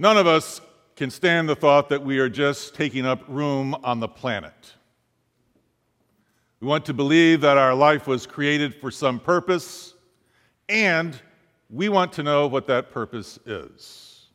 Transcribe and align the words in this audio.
None 0.00 0.16
of 0.16 0.26
us 0.26 0.62
can 0.96 1.10
stand 1.10 1.46
the 1.46 1.54
thought 1.54 1.90
that 1.90 2.02
we 2.02 2.20
are 2.20 2.30
just 2.30 2.74
taking 2.74 3.04
up 3.04 3.22
room 3.28 3.76
on 3.84 4.00
the 4.00 4.08
planet. 4.08 4.72
We 6.58 6.66
want 6.66 6.86
to 6.86 6.94
believe 6.94 7.42
that 7.42 7.58
our 7.58 7.74
life 7.74 8.06
was 8.06 8.26
created 8.26 8.74
for 8.74 8.90
some 8.90 9.20
purpose, 9.20 9.92
and 10.70 11.20
we 11.68 11.90
want 11.90 12.14
to 12.14 12.22
know 12.22 12.46
what 12.46 12.66
that 12.68 12.90
purpose 12.90 13.38
is. 13.44 14.28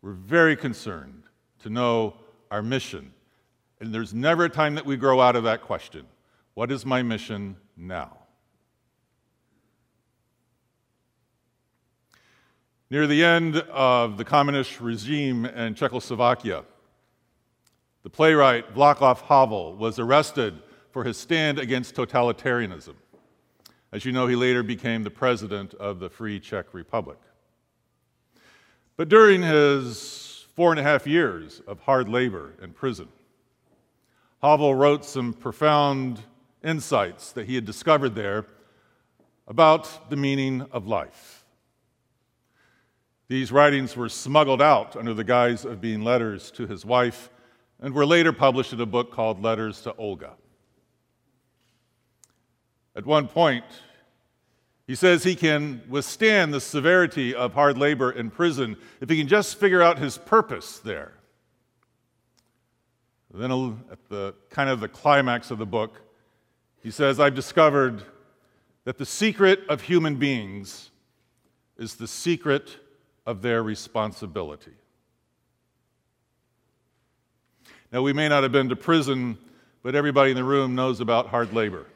We're 0.00 0.12
very 0.12 0.54
concerned 0.54 1.24
to 1.64 1.68
know 1.68 2.14
our 2.52 2.62
mission. 2.62 3.12
And 3.80 3.92
there's 3.92 4.14
never 4.14 4.44
a 4.44 4.48
time 4.48 4.76
that 4.76 4.86
we 4.86 4.96
grow 4.96 5.20
out 5.20 5.34
of 5.34 5.42
that 5.42 5.62
question 5.62 6.06
What 6.54 6.70
is 6.70 6.86
my 6.86 7.02
mission 7.02 7.56
now? 7.76 8.16
Near 12.92 13.06
the 13.06 13.24
end 13.24 13.56
of 13.56 14.18
the 14.18 14.24
communist 14.26 14.78
regime 14.78 15.46
in 15.46 15.74
Czechoslovakia, 15.74 16.62
the 18.02 18.10
playwright 18.10 18.74
Václav 18.74 19.22
Havel 19.22 19.76
was 19.76 19.98
arrested 19.98 20.62
for 20.90 21.02
his 21.02 21.16
stand 21.16 21.58
against 21.58 21.94
totalitarianism. 21.94 22.92
As 23.92 24.04
you 24.04 24.12
know, 24.12 24.26
he 24.26 24.36
later 24.36 24.62
became 24.62 25.04
the 25.04 25.10
president 25.10 25.72
of 25.72 26.00
the 26.00 26.10
Free 26.10 26.38
Czech 26.38 26.74
Republic. 26.74 27.16
But 28.98 29.08
during 29.08 29.40
his 29.40 30.44
four 30.54 30.70
and 30.70 30.78
a 30.78 30.82
half 30.82 31.06
years 31.06 31.62
of 31.66 31.80
hard 31.80 32.10
labor 32.10 32.52
in 32.60 32.74
prison, 32.74 33.08
Havel 34.42 34.74
wrote 34.74 35.06
some 35.06 35.32
profound 35.32 36.20
insights 36.62 37.32
that 37.32 37.46
he 37.46 37.54
had 37.54 37.64
discovered 37.64 38.14
there 38.14 38.44
about 39.48 40.10
the 40.10 40.16
meaning 40.16 40.66
of 40.72 40.86
life. 40.86 41.41
These 43.32 43.50
writings 43.50 43.96
were 43.96 44.10
smuggled 44.10 44.60
out 44.60 44.94
under 44.94 45.14
the 45.14 45.24
guise 45.24 45.64
of 45.64 45.80
being 45.80 46.04
letters 46.04 46.50
to 46.50 46.66
his 46.66 46.84
wife 46.84 47.30
and 47.80 47.94
were 47.94 48.04
later 48.04 48.30
published 48.30 48.74
in 48.74 48.80
a 48.82 48.84
book 48.84 49.10
called 49.10 49.42
Letters 49.42 49.80
to 49.84 49.94
Olga. 49.94 50.34
At 52.94 53.06
one 53.06 53.28
point, 53.28 53.64
he 54.86 54.94
says 54.94 55.24
he 55.24 55.34
can 55.34 55.80
withstand 55.88 56.52
the 56.52 56.60
severity 56.60 57.34
of 57.34 57.54
hard 57.54 57.78
labor 57.78 58.12
in 58.12 58.30
prison 58.30 58.76
if 59.00 59.08
he 59.08 59.16
can 59.16 59.28
just 59.28 59.58
figure 59.58 59.80
out 59.80 59.98
his 59.98 60.18
purpose 60.18 60.80
there. 60.80 61.14
Then, 63.32 63.50
at 63.90 64.10
the 64.10 64.34
kind 64.50 64.68
of 64.68 64.80
the 64.80 64.88
climax 64.88 65.50
of 65.50 65.56
the 65.56 65.64
book, 65.64 66.02
he 66.82 66.90
says, 66.90 67.18
I've 67.18 67.34
discovered 67.34 68.02
that 68.84 68.98
the 68.98 69.06
secret 69.06 69.60
of 69.70 69.80
human 69.80 70.16
beings 70.16 70.90
is 71.78 71.94
the 71.94 72.06
secret 72.06 72.76
of 73.26 73.42
their 73.42 73.62
responsibility. 73.62 74.72
Now, 77.92 78.02
we 78.02 78.12
may 78.12 78.28
not 78.28 78.42
have 78.42 78.52
been 78.52 78.70
to 78.70 78.76
prison, 78.76 79.36
but 79.82 79.94
everybody 79.94 80.30
in 80.30 80.36
the 80.36 80.44
room 80.44 80.74
knows 80.74 81.00
about 81.00 81.28
hard 81.28 81.52
labor. 81.52 81.86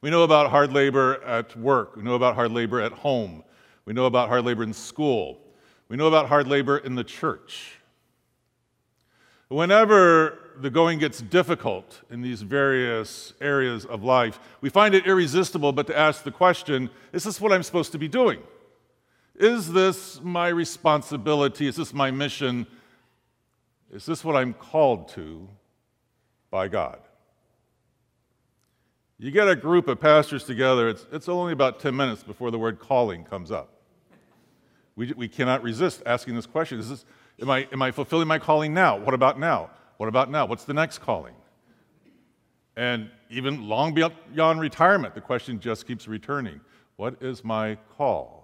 We 0.00 0.10
know 0.10 0.22
about 0.22 0.50
hard 0.50 0.72
labor 0.72 1.22
at 1.24 1.56
work. 1.56 1.96
We 1.96 2.02
know 2.02 2.14
about 2.14 2.34
hard 2.34 2.52
labor 2.52 2.80
at 2.80 2.92
home. 2.92 3.42
We 3.84 3.92
know 3.92 4.06
about 4.06 4.28
hard 4.28 4.44
labor 4.44 4.62
in 4.62 4.72
school. 4.72 5.40
We 5.88 5.96
know 5.96 6.06
about 6.06 6.28
hard 6.28 6.46
labor 6.46 6.78
in 6.78 6.94
the 6.94 7.04
church. 7.04 7.78
Whenever 9.48 10.38
the 10.60 10.68
going 10.68 10.98
gets 10.98 11.22
difficult 11.22 12.02
in 12.10 12.20
these 12.20 12.42
various 12.42 13.32
areas 13.40 13.86
of 13.86 14.04
life, 14.04 14.38
we 14.60 14.68
find 14.68 14.94
it 14.94 15.06
irresistible 15.06 15.72
but 15.72 15.86
to 15.86 15.98
ask 15.98 16.22
the 16.22 16.30
question 16.30 16.90
is 17.12 17.24
this 17.24 17.40
what 17.40 17.52
I'm 17.52 17.62
supposed 17.62 17.92
to 17.92 17.98
be 17.98 18.08
doing? 18.08 18.40
Is 19.38 19.72
this 19.72 20.20
my 20.20 20.48
responsibility? 20.48 21.68
Is 21.68 21.76
this 21.76 21.94
my 21.94 22.10
mission? 22.10 22.66
Is 23.92 24.04
this 24.04 24.24
what 24.24 24.34
I'm 24.34 24.52
called 24.52 25.08
to 25.10 25.48
by 26.50 26.66
God? 26.66 26.98
You 29.16 29.30
get 29.30 29.48
a 29.48 29.54
group 29.54 29.86
of 29.86 30.00
pastors 30.00 30.44
together, 30.44 30.88
it's, 30.88 31.06
it's 31.12 31.28
only 31.28 31.52
about 31.52 31.80
10 31.80 31.94
minutes 31.94 32.22
before 32.22 32.50
the 32.50 32.58
word 32.58 32.80
calling 32.80 33.24
comes 33.24 33.50
up. 33.50 33.70
We, 34.96 35.12
we 35.12 35.28
cannot 35.28 35.62
resist 35.62 36.02
asking 36.04 36.34
this 36.34 36.46
question 36.46 36.80
is 36.80 36.88
this, 36.88 37.04
am, 37.40 37.50
I, 37.50 37.68
am 37.72 37.80
I 37.80 37.92
fulfilling 37.92 38.26
my 38.26 38.40
calling 38.40 38.74
now? 38.74 38.96
What 38.96 39.14
about 39.14 39.38
now? 39.38 39.70
What 39.98 40.08
about 40.08 40.30
now? 40.30 40.46
What's 40.46 40.64
the 40.64 40.74
next 40.74 40.98
calling? 40.98 41.34
And 42.76 43.10
even 43.30 43.68
long 43.68 43.94
beyond 43.94 44.60
retirement, 44.60 45.14
the 45.14 45.20
question 45.20 45.60
just 45.60 45.86
keeps 45.86 46.08
returning 46.08 46.60
What 46.96 47.20
is 47.20 47.44
my 47.44 47.76
call? 47.96 48.37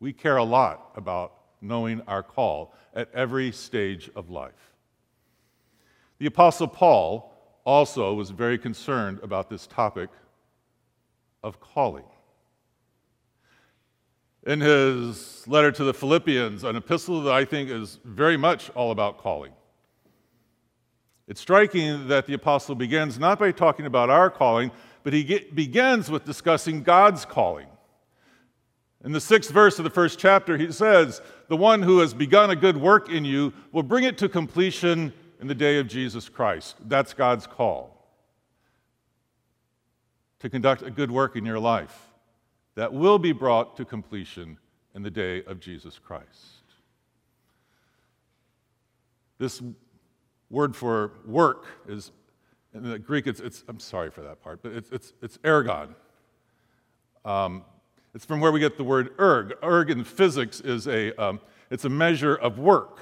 We 0.00 0.12
care 0.12 0.38
a 0.38 0.44
lot 0.44 0.90
about 0.96 1.34
knowing 1.60 2.00
our 2.08 2.22
call 2.22 2.74
at 2.94 3.12
every 3.14 3.52
stage 3.52 4.10
of 4.16 4.30
life. 4.30 4.72
The 6.18 6.26
Apostle 6.26 6.68
Paul 6.68 7.32
also 7.64 8.14
was 8.14 8.30
very 8.30 8.58
concerned 8.58 9.20
about 9.22 9.50
this 9.50 9.66
topic 9.66 10.08
of 11.42 11.60
calling. 11.60 12.04
In 14.46 14.60
his 14.60 15.46
letter 15.46 15.70
to 15.72 15.84
the 15.84 15.92
Philippians, 15.92 16.64
an 16.64 16.76
epistle 16.76 17.22
that 17.22 17.34
I 17.34 17.44
think 17.44 17.68
is 17.68 17.98
very 18.04 18.38
much 18.38 18.70
all 18.70 18.90
about 18.90 19.18
calling, 19.18 19.52
it's 21.28 21.40
striking 21.40 22.08
that 22.08 22.26
the 22.26 22.34
apostle 22.34 22.74
begins 22.74 23.18
not 23.18 23.38
by 23.38 23.52
talking 23.52 23.86
about 23.86 24.10
our 24.10 24.30
calling, 24.30 24.72
but 25.04 25.12
he 25.12 25.22
get, 25.22 25.54
begins 25.54 26.10
with 26.10 26.24
discussing 26.24 26.82
God's 26.82 27.24
calling. 27.24 27.68
In 29.04 29.12
the 29.12 29.20
sixth 29.20 29.50
verse 29.50 29.78
of 29.78 29.84
the 29.84 29.90
first 29.90 30.18
chapter, 30.18 30.58
he 30.58 30.70
says, 30.72 31.22
The 31.48 31.56
one 31.56 31.82
who 31.82 32.00
has 32.00 32.12
begun 32.12 32.50
a 32.50 32.56
good 32.56 32.76
work 32.76 33.08
in 33.08 33.24
you 33.24 33.52
will 33.72 33.82
bring 33.82 34.04
it 34.04 34.18
to 34.18 34.28
completion 34.28 35.12
in 35.40 35.46
the 35.46 35.54
day 35.54 35.78
of 35.78 35.88
Jesus 35.88 36.28
Christ. 36.28 36.76
That's 36.86 37.14
God's 37.14 37.46
call. 37.46 37.96
To 40.40 40.50
conduct 40.50 40.82
a 40.82 40.90
good 40.90 41.10
work 41.10 41.36
in 41.36 41.46
your 41.46 41.58
life 41.58 42.10
that 42.74 42.92
will 42.92 43.18
be 43.18 43.32
brought 43.32 43.76
to 43.76 43.84
completion 43.84 44.58
in 44.94 45.02
the 45.02 45.10
day 45.10 45.42
of 45.44 45.60
Jesus 45.60 45.98
Christ. 45.98 46.60
This 49.38 49.62
word 50.50 50.76
for 50.76 51.12
work 51.24 51.66
is, 51.88 52.12
in 52.74 52.82
the 52.82 52.98
Greek, 52.98 53.26
it's, 53.26 53.40
it's 53.40 53.64
I'm 53.68 53.80
sorry 53.80 54.10
for 54.10 54.20
that 54.22 54.42
part, 54.42 54.62
but 54.62 54.72
it's, 54.72 54.90
it's, 54.90 55.12
it's 55.22 55.38
ergon. 55.38 55.94
Um, 57.24 57.64
it's 58.14 58.24
from 58.24 58.40
where 58.40 58.52
we 58.52 58.60
get 58.60 58.76
the 58.76 58.84
word 58.84 59.10
erg. 59.20 59.54
Erg 59.62 59.90
in 59.90 60.04
physics 60.04 60.60
is 60.60 60.88
a, 60.88 61.14
um, 61.22 61.40
it's 61.70 61.84
a 61.84 61.88
measure 61.88 62.34
of 62.34 62.58
work. 62.58 62.98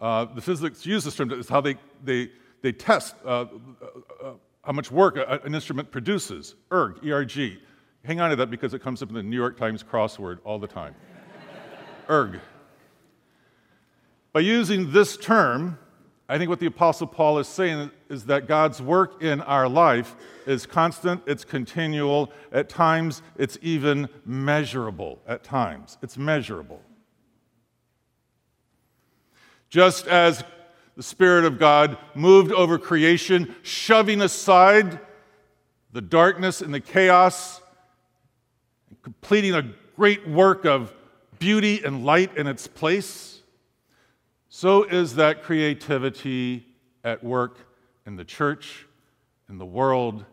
Uh, 0.00 0.26
the 0.26 0.40
physics 0.40 0.86
use 0.86 1.04
this 1.04 1.16
term, 1.16 1.30
it's 1.32 1.48
how 1.48 1.60
they, 1.60 1.76
they, 2.02 2.30
they 2.62 2.72
test 2.72 3.14
uh, 3.24 3.28
uh, 3.28 3.46
uh 4.22 4.32
how 4.62 4.72
much 4.72 4.90
work 4.90 5.16
a, 5.16 5.40
an 5.44 5.54
instrument 5.54 5.90
produces. 5.90 6.54
Erg, 6.72 6.98
E-R-G. 7.04 7.58
Hang 8.04 8.20
on 8.20 8.30
to 8.30 8.36
that 8.36 8.50
because 8.50 8.72
it 8.72 8.80
comes 8.80 9.02
up 9.02 9.10
in 9.10 9.14
the 9.14 9.22
New 9.22 9.36
York 9.36 9.58
Times 9.58 9.82
crossword 9.82 10.38
all 10.44 10.58
the 10.58 10.66
time. 10.66 10.94
erg. 12.10 12.40
By 14.32 14.40
using 14.40 14.90
this 14.90 15.16
term, 15.16 15.78
I 16.28 16.38
think 16.38 16.48
what 16.48 16.58
the 16.58 16.66
Apostle 16.66 17.06
Paul 17.06 17.38
is 17.38 17.46
saying 17.46 17.90
is 18.08 18.24
that 18.26 18.48
God's 18.48 18.80
work 18.80 19.22
in 19.22 19.42
our 19.42 19.68
life 19.68 20.16
is 20.46 20.64
constant, 20.64 21.22
it's 21.26 21.44
continual, 21.44 22.32
at 22.50 22.70
times 22.70 23.22
it's 23.36 23.58
even 23.60 24.08
measurable. 24.24 25.20
At 25.26 25.44
times, 25.44 25.98
it's 26.02 26.16
measurable. 26.16 26.80
Just 29.68 30.06
as 30.06 30.42
the 30.96 31.02
Spirit 31.02 31.44
of 31.44 31.58
God 31.58 31.98
moved 32.14 32.52
over 32.52 32.78
creation, 32.78 33.54
shoving 33.62 34.22
aside 34.22 35.00
the 35.92 36.00
darkness 36.00 36.62
and 36.62 36.72
the 36.72 36.80
chaos, 36.80 37.60
completing 39.02 39.54
a 39.54 39.70
great 39.96 40.26
work 40.26 40.64
of 40.64 40.94
beauty 41.38 41.84
and 41.84 42.06
light 42.06 42.34
in 42.38 42.46
its 42.46 42.66
place 42.66 43.42
so 44.56 44.84
is 44.84 45.16
that 45.16 45.42
creativity 45.42 46.64
at 47.02 47.24
work 47.24 47.58
in 48.06 48.14
the 48.14 48.24
church, 48.24 48.86
in 49.48 49.58
the 49.58 49.66
world, 49.66 50.24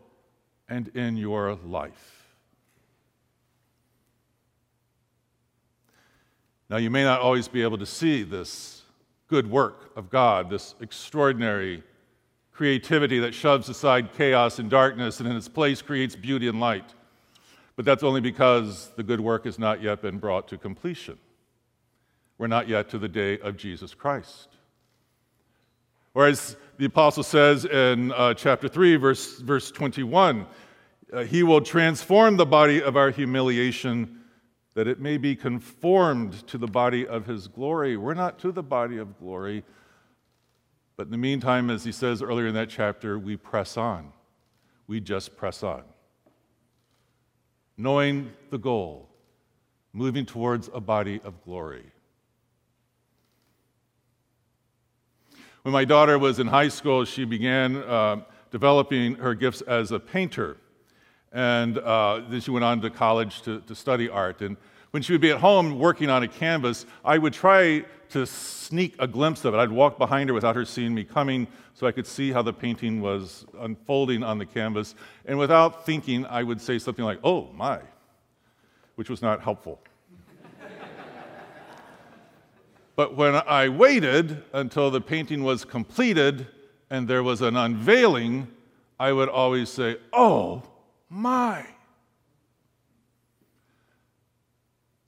and 0.68 0.86
in 0.94 1.16
your 1.16 1.56
life. 1.66 2.28
Now, 6.70 6.76
you 6.76 6.88
may 6.88 7.02
not 7.02 7.20
always 7.20 7.48
be 7.48 7.62
able 7.62 7.78
to 7.78 7.84
see 7.84 8.22
this 8.22 8.82
good 9.26 9.50
work 9.50 9.90
of 9.96 10.08
God, 10.08 10.50
this 10.50 10.76
extraordinary 10.80 11.82
creativity 12.52 13.18
that 13.18 13.34
shoves 13.34 13.68
aside 13.68 14.12
chaos 14.16 14.60
and 14.60 14.70
darkness 14.70 15.18
and 15.18 15.28
in 15.28 15.34
its 15.34 15.48
place 15.48 15.82
creates 15.82 16.14
beauty 16.14 16.46
and 16.46 16.60
light. 16.60 16.94
But 17.74 17.84
that's 17.84 18.04
only 18.04 18.20
because 18.20 18.92
the 18.94 19.02
good 19.02 19.20
work 19.20 19.46
has 19.46 19.58
not 19.58 19.82
yet 19.82 20.00
been 20.00 20.18
brought 20.18 20.46
to 20.46 20.58
completion. 20.58 21.18
We're 22.42 22.48
not 22.48 22.66
yet 22.66 22.88
to 22.88 22.98
the 22.98 23.06
day 23.06 23.38
of 23.38 23.56
Jesus 23.56 23.94
Christ. 23.94 24.48
Or 26.12 26.26
as 26.26 26.56
the 26.76 26.86
apostle 26.86 27.22
says 27.22 27.64
in 27.64 28.10
uh, 28.10 28.34
chapter 28.34 28.66
3, 28.66 28.96
verse, 28.96 29.38
verse 29.38 29.70
21, 29.70 30.46
uh, 31.12 31.22
he 31.22 31.44
will 31.44 31.60
transform 31.60 32.36
the 32.36 32.44
body 32.44 32.82
of 32.82 32.96
our 32.96 33.12
humiliation 33.12 34.22
that 34.74 34.88
it 34.88 34.98
may 34.98 35.18
be 35.18 35.36
conformed 35.36 36.44
to 36.48 36.58
the 36.58 36.66
body 36.66 37.06
of 37.06 37.26
his 37.26 37.46
glory. 37.46 37.96
We're 37.96 38.14
not 38.14 38.40
to 38.40 38.50
the 38.50 38.64
body 38.64 38.98
of 38.98 39.20
glory, 39.20 39.62
but 40.96 41.06
in 41.06 41.12
the 41.12 41.18
meantime, 41.18 41.70
as 41.70 41.84
he 41.84 41.92
says 41.92 42.22
earlier 42.22 42.48
in 42.48 42.54
that 42.54 42.70
chapter, 42.70 43.20
we 43.20 43.36
press 43.36 43.76
on. 43.76 44.12
We 44.88 44.98
just 44.98 45.36
press 45.36 45.62
on. 45.62 45.84
Knowing 47.76 48.32
the 48.50 48.58
goal, 48.58 49.10
moving 49.92 50.26
towards 50.26 50.68
a 50.74 50.80
body 50.80 51.20
of 51.22 51.40
glory. 51.44 51.92
When 55.62 55.72
my 55.72 55.84
daughter 55.84 56.18
was 56.18 56.40
in 56.40 56.48
high 56.48 56.68
school, 56.68 57.04
she 57.04 57.24
began 57.24 57.76
uh, 57.76 58.22
developing 58.50 59.14
her 59.14 59.32
gifts 59.32 59.60
as 59.60 59.92
a 59.92 60.00
painter. 60.00 60.56
And 61.32 61.78
uh, 61.78 62.22
then 62.28 62.40
she 62.40 62.50
went 62.50 62.64
on 62.64 62.80
to 62.80 62.90
college 62.90 63.42
to, 63.42 63.60
to 63.60 63.74
study 63.76 64.08
art. 64.08 64.40
And 64.42 64.56
when 64.90 65.04
she 65.04 65.12
would 65.12 65.20
be 65.20 65.30
at 65.30 65.38
home 65.38 65.78
working 65.78 66.10
on 66.10 66.24
a 66.24 66.28
canvas, 66.28 66.84
I 67.04 67.16
would 67.16 67.32
try 67.32 67.84
to 68.10 68.26
sneak 68.26 68.96
a 68.98 69.06
glimpse 69.06 69.44
of 69.44 69.54
it. 69.54 69.58
I'd 69.58 69.70
walk 69.70 69.98
behind 69.98 70.30
her 70.30 70.34
without 70.34 70.56
her 70.56 70.64
seeing 70.64 70.94
me 70.94 71.04
coming 71.04 71.46
so 71.74 71.86
I 71.86 71.92
could 71.92 72.08
see 72.08 72.32
how 72.32 72.42
the 72.42 72.52
painting 72.52 73.00
was 73.00 73.46
unfolding 73.60 74.24
on 74.24 74.38
the 74.38 74.46
canvas. 74.46 74.96
And 75.26 75.38
without 75.38 75.86
thinking, 75.86 76.26
I 76.26 76.42
would 76.42 76.60
say 76.60 76.80
something 76.80 77.04
like, 77.04 77.20
oh 77.22 77.50
my, 77.54 77.78
which 78.96 79.08
was 79.08 79.22
not 79.22 79.42
helpful. 79.42 79.80
But 82.94 83.16
when 83.16 83.34
I 83.34 83.68
waited 83.68 84.42
until 84.52 84.90
the 84.90 85.00
painting 85.00 85.42
was 85.42 85.64
completed 85.64 86.46
and 86.90 87.08
there 87.08 87.22
was 87.22 87.40
an 87.40 87.56
unveiling, 87.56 88.48
I 89.00 89.12
would 89.12 89.28
always 89.28 89.70
say, 89.70 89.96
Oh 90.12 90.62
my! 91.08 91.66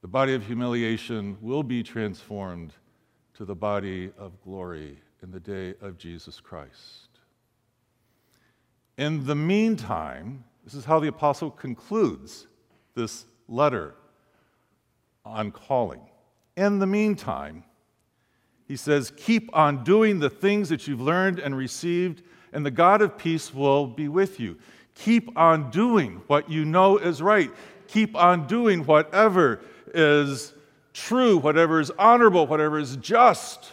The 0.01 0.09
body 0.09 0.35
of 0.35 0.45
humiliation 0.47 1.37
will 1.41 1.63
be 1.63 1.83
transformed 1.83 2.73
to 3.35 3.45
the 3.45 3.55
body 3.55 4.13
of 4.19 4.33
glory 4.43 4.99
in 5.23 5.31
the 5.31 5.41
day 5.41 5.75
of 5.81 5.99
Jesus 5.99 6.41
Christ. 6.41 7.09
In 8.97 9.27
the 9.27 9.35
meantime, 9.35 10.45
this 10.65 10.75
is 10.75 10.85
how 10.85 11.01
the 11.01 11.09
apostle 11.09 11.51
concludes 11.51 12.47
this 12.95 13.27
letter 13.49 13.95
on 15.25 15.51
calling. 15.51 16.01
In 16.57 16.79
the 16.79 16.87
meantime, 16.87 17.65
he 18.67 18.77
says, 18.77 19.13
Keep 19.17 19.55
on 19.55 19.85
doing 19.85 20.21
the 20.21 20.31
things 20.31 20.69
that 20.71 20.87
you've 20.87 21.01
learned 21.01 21.39
and 21.39 21.57
received, 21.57 22.23
and 22.53 22.65
the 22.65 22.71
God 22.71 23.03
of 23.03 23.19
peace 23.19 23.53
will 23.53 23.87
be 23.87 24.09
with 24.09 24.41
you. 24.41 24.57
Keep 24.95 25.37
on 25.37 25.71
doing 25.71 26.23
what 26.29 26.49
you 26.49 26.65
know 26.65 26.99
is 26.99 27.21
right. 27.21 27.51
Keep 27.89 28.17
on 28.17 28.47
doing 28.47 28.85
whatever 28.87 29.61
is 29.93 30.53
true, 30.93 31.37
whatever 31.37 31.81
is 31.81 31.91
honorable, 31.99 32.47
whatever 32.47 32.79
is 32.79 32.97
just, 32.97 33.73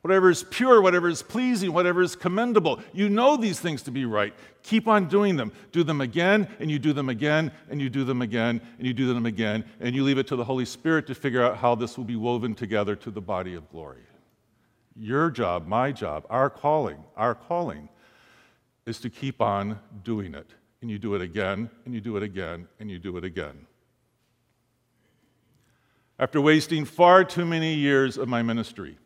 whatever 0.00 0.30
is 0.30 0.42
pure, 0.44 0.80
whatever 0.80 1.08
is 1.08 1.22
pleasing, 1.22 1.72
whatever 1.72 2.02
is 2.02 2.16
commendable. 2.16 2.80
You 2.92 3.08
know 3.08 3.36
these 3.36 3.60
things 3.60 3.82
to 3.82 3.90
be 3.90 4.06
right. 4.06 4.34
Keep 4.62 4.88
on 4.88 5.08
doing 5.08 5.36
them. 5.36 5.52
Do 5.70 5.84
them 5.84 6.00
again, 6.00 6.48
and 6.58 6.70
you 6.70 6.78
do 6.78 6.92
them 6.92 7.08
again, 7.08 7.52
and 7.70 7.80
you 7.80 7.90
do 7.90 8.04
them 8.04 8.22
again, 8.22 8.60
and 8.78 8.86
you 8.86 8.94
do 8.94 9.12
them 9.12 9.26
again, 9.26 9.64
and 9.80 9.94
you 9.94 10.02
leave 10.02 10.18
it 10.18 10.26
to 10.28 10.36
the 10.36 10.44
Holy 10.44 10.64
Spirit 10.64 11.06
to 11.08 11.14
figure 11.14 11.42
out 11.42 11.58
how 11.58 11.74
this 11.74 11.96
will 11.96 12.04
be 12.04 12.16
woven 12.16 12.54
together 12.54 12.96
to 12.96 13.10
the 13.10 13.20
body 13.20 13.54
of 13.54 13.70
glory. 13.70 14.02
Your 14.94 15.30
job, 15.30 15.66
my 15.66 15.92
job, 15.92 16.26
our 16.28 16.50
calling, 16.50 17.02
our 17.16 17.34
calling 17.34 17.88
is 18.86 18.98
to 19.00 19.10
keep 19.10 19.40
on 19.40 19.78
doing 20.04 20.34
it. 20.34 20.50
And 20.80 20.90
you 20.90 20.98
do 20.98 21.14
it 21.14 21.22
again, 21.22 21.70
and 21.84 21.94
you 21.94 22.00
do 22.00 22.16
it 22.16 22.22
again, 22.22 22.66
and 22.80 22.90
you 22.90 22.98
do 22.98 23.16
it 23.16 23.24
again. 23.24 23.66
After 26.18 26.40
wasting 26.40 26.84
far 26.84 27.24
too 27.24 27.44
many 27.44 27.74
years 27.74 28.18
of 28.18 28.28
my 28.28 28.42
ministry 28.42 28.98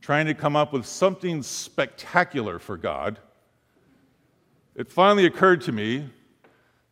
trying 0.00 0.26
to 0.26 0.34
come 0.34 0.56
up 0.56 0.72
with 0.72 0.86
something 0.86 1.42
spectacular 1.42 2.58
for 2.58 2.76
God, 2.76 3.18
it 4.74 4.90
finally 4.90 5.26
occurred 5.26 5.62
to 5.62 5.72
me 5.72 6.08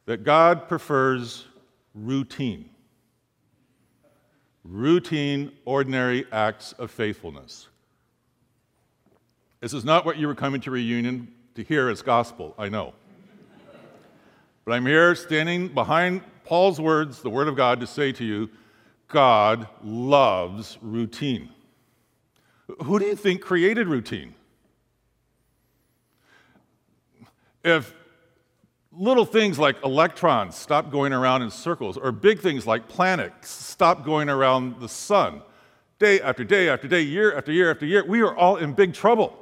that 0.07 0.25
God 0.25 0.69
prefers 0.69 1.47
routine. 1.95 2.69
Routine, 4.65 5.53
ordinary 5.65 6.27
acts 6.33 6.73
of 6.73 6.91
faithfulness. 6.91 7.69
This 9.65 9.73
is 9.73 9.83
not 9.83 10.05
what 10.05 10.19
you 10.19 10.27
were 10.27 10.35
coming 10.35 10.61
to 10.61 10.71
reunion 10.71 11.27
to 11.55 11.65
hear 11.65 11.89
as 11.89 12.03
gospel, 12.03 12.55
I 12.59 12.69
know. 12.69 12.93
But 14.67 14.73
I'm 14.73 14.85
here 14.85 15.15
standing 15.15 15.69
behind 15.69 16.21
Paul's 16.45 16.79
words, 16.79 17.23
the 17.23 17.31
Word 17.31 17.49
of 17.49 17.57
God, 17.57 17.81
to 17.81 17.87
say 17.87 18.13
to 18.13 18.25
you 18.27 18.51
God 19.09 19.67
loves 19.83 20.77
routine. 20.83 21.49
Who 22.83 22.99
do 22.99 23.07
you 23.07 23.17
think 23.17 23.41
created 23.41 23.89
routine? 23.89 24.35
If 27.65 27.95
little 28.93 29.25
things 29.25 29.59
like 29.59 29.83
electrons 29.83 30.57
stop 30.57 30.91
going 30.91 31.15
around 31.15 31.41
in 31.41 31.51
circles, 31.51 31.97
or 31.97 32.13
big 32.13 32.41
things 32.41 32.67
like 32.67 32.87
planets 32.87 33.49
stop 33.49 34.05
going 34.05 34.29
around 34.29 34.81
the 34.81 34.91
sun, 34.91 35.41
day 35.99 36.21
after 36.21 36.45
day 36.45 36.69
after 36.69 36.87
day, 36.87 37.01
year 37.01 37.35
after 37.35 37.51
year 37.51 37.71
after 37.71 37.87
year, 37.87 38.05
we 38.07 38.21
are 38.21 38.37
all 38.37 38.57
in 38.57 38.75
big 38.75 38.93
trouble. 38.93 39.41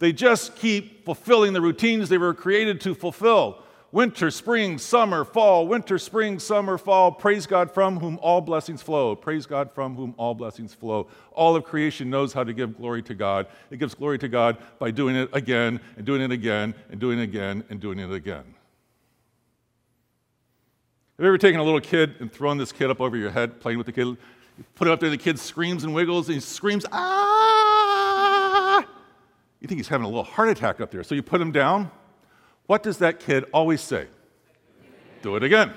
They 0.00 0.12
just 0.12 0.56
keep 0.56 1.04
fulfilling 1.04 1.52
the 1.52 1.60
routines 1.60 2.08
they 2.08 2.18
were 2.18 2.34
created 2.34 2.80
to 2.80 2.94
fulfill. 2.94 3.62
Winter, 3.92 4.30
spring, 4.30 4.78
summer, 4.78 5.24
fall, 5.24 5.66
winter, 5.66 5.98
spring, 5.98 6.38
summer, 6.38 6.78
fall. 6.78 7.12
Praise 7.12 7.46
God 7.46 7.70
from 7.70 7.98
whom 7.98 8.18
all 8.22 8.40
blessings 8.40 8.80
flow. 8.80 9.14
Praise 9.14 9.46
God 9.46 9.70
from 9.72 9.96
whom 9.96 10.14
all 10.16 10.32
blessings 10.32 10.72
flow. 10.72 11.08
All 11.32 11.54
of 11.54 11.64
creation 11.64 12.08
knows 12.08 12.32
how 12.32 12.44
to 12.44 12.52
give 12.54 12.78
glory 12.78 13.02
to 13.02 13.14
God. 13.14 13.46
It 13.70 13.78
gives 13.78 13.94
glory 13.94 14.18
to 14.20 14.28
God 14.28 14.56
by 14.78 14.90
doing 14.90 15.16
it 15.16 15.28
again 15.34 15.80
and 15.96 16.06
doing 16.06 16.22
it 16.22 16.30
again 16.30 16.74
and 16.90 16.98
doing 16.98 17.18
it 17.18 17.24
again 17.24 17.64
and 17.68 17.78
doing 17.78 17.98
it 17.98 18.10
again. 18.10 18.44
Have 21.18 21.24
you 21.24 21.26
ever 21.26 21.36
taken 21.36 21.60
a 21.60 21.64
little 21.64 21.80
kid 21.80 22.14
and 22.20 22.32
thrown 22.32 22.56
this 22.56 22.72
kid 22.72 22.90
up 22.90 23.00
over 23.02 23.16
your 23.16 23.30
head, 23.30 23.60
playing 23.60 23.76
with 23.76 23.86
the 23.86 23.92
kid? 23.92 24.06
You 24.06 24.16
put 24.76 24.88
it 24.88 24.92
up 24.92 25.00
there, 25.00 25.10
the 25.10 25.18
kid 25.18 25.38
screams 25.38 25.84
and 25.84 25.92
wiggles, 25.92 26.28
and 26.28 26.36
he 26.36 26.40
screams, 26.40 26.86
ah! 26.90 27.69
You 29.60 29.68
think 29.68 29.78
he's 29.78 29.88
having 29.88 30.04
a 30.04 30.08
little 30.08 30.24
heart 30.24 30.48
attack 30.48 30.80
up 30.80 30.90
there. 30.90 31.02
So 31.02 31.14
you 31.14 31.22
put 31.22 31.40
him 31.40 31.52
down. 31.52 31.90
What 32.66 32.82
does 32.82 32.98
that 32.98 33.20
kid 33.20 33.44
always 33.52 33.80
say? 33.80 34.06
Do 35.22 35.36
it 35.36 35.42
again. 35.42 35.72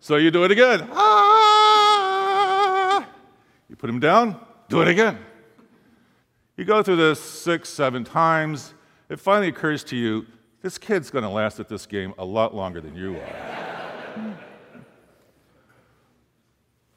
So 0.00 0.16
you 0.16 0.30
do 0.30 0.44
it 0.44 0.50
again. 0.50 0.88
Ah! 0.92 1.86
You 3.68 3.76
put 3.76 3.90
him 3.90 4.00
down, 4.00 4.40
do 4.68 4.80
it 4.80 4.88
again. 4.88 5.18
You 6.56 6.64
go 6.64 6.82
through 6.82 6.96
this 6.96 7.20
six, 7.20 7.68
seven 7.68 8.04
times. 8.04 8.72
It 9.08 9.20
finally 9.20 9.48
occurs 9.48 9.84
to 9.84 9.96
you 9.96 10.26
this 10.62 10.78
kid's 10.78 11.10
going 11.10 11.22
to 11.22 11.28
last 11.28 11.60
at 11.60 11.68
this 11.68 11.86
game 11.86 12.14
a 12.18 12.24
lot 12.24 12.54
longer 12.54 12.80
than 12.80 12.96
you 12.96 13.16
are. 13.16 14.36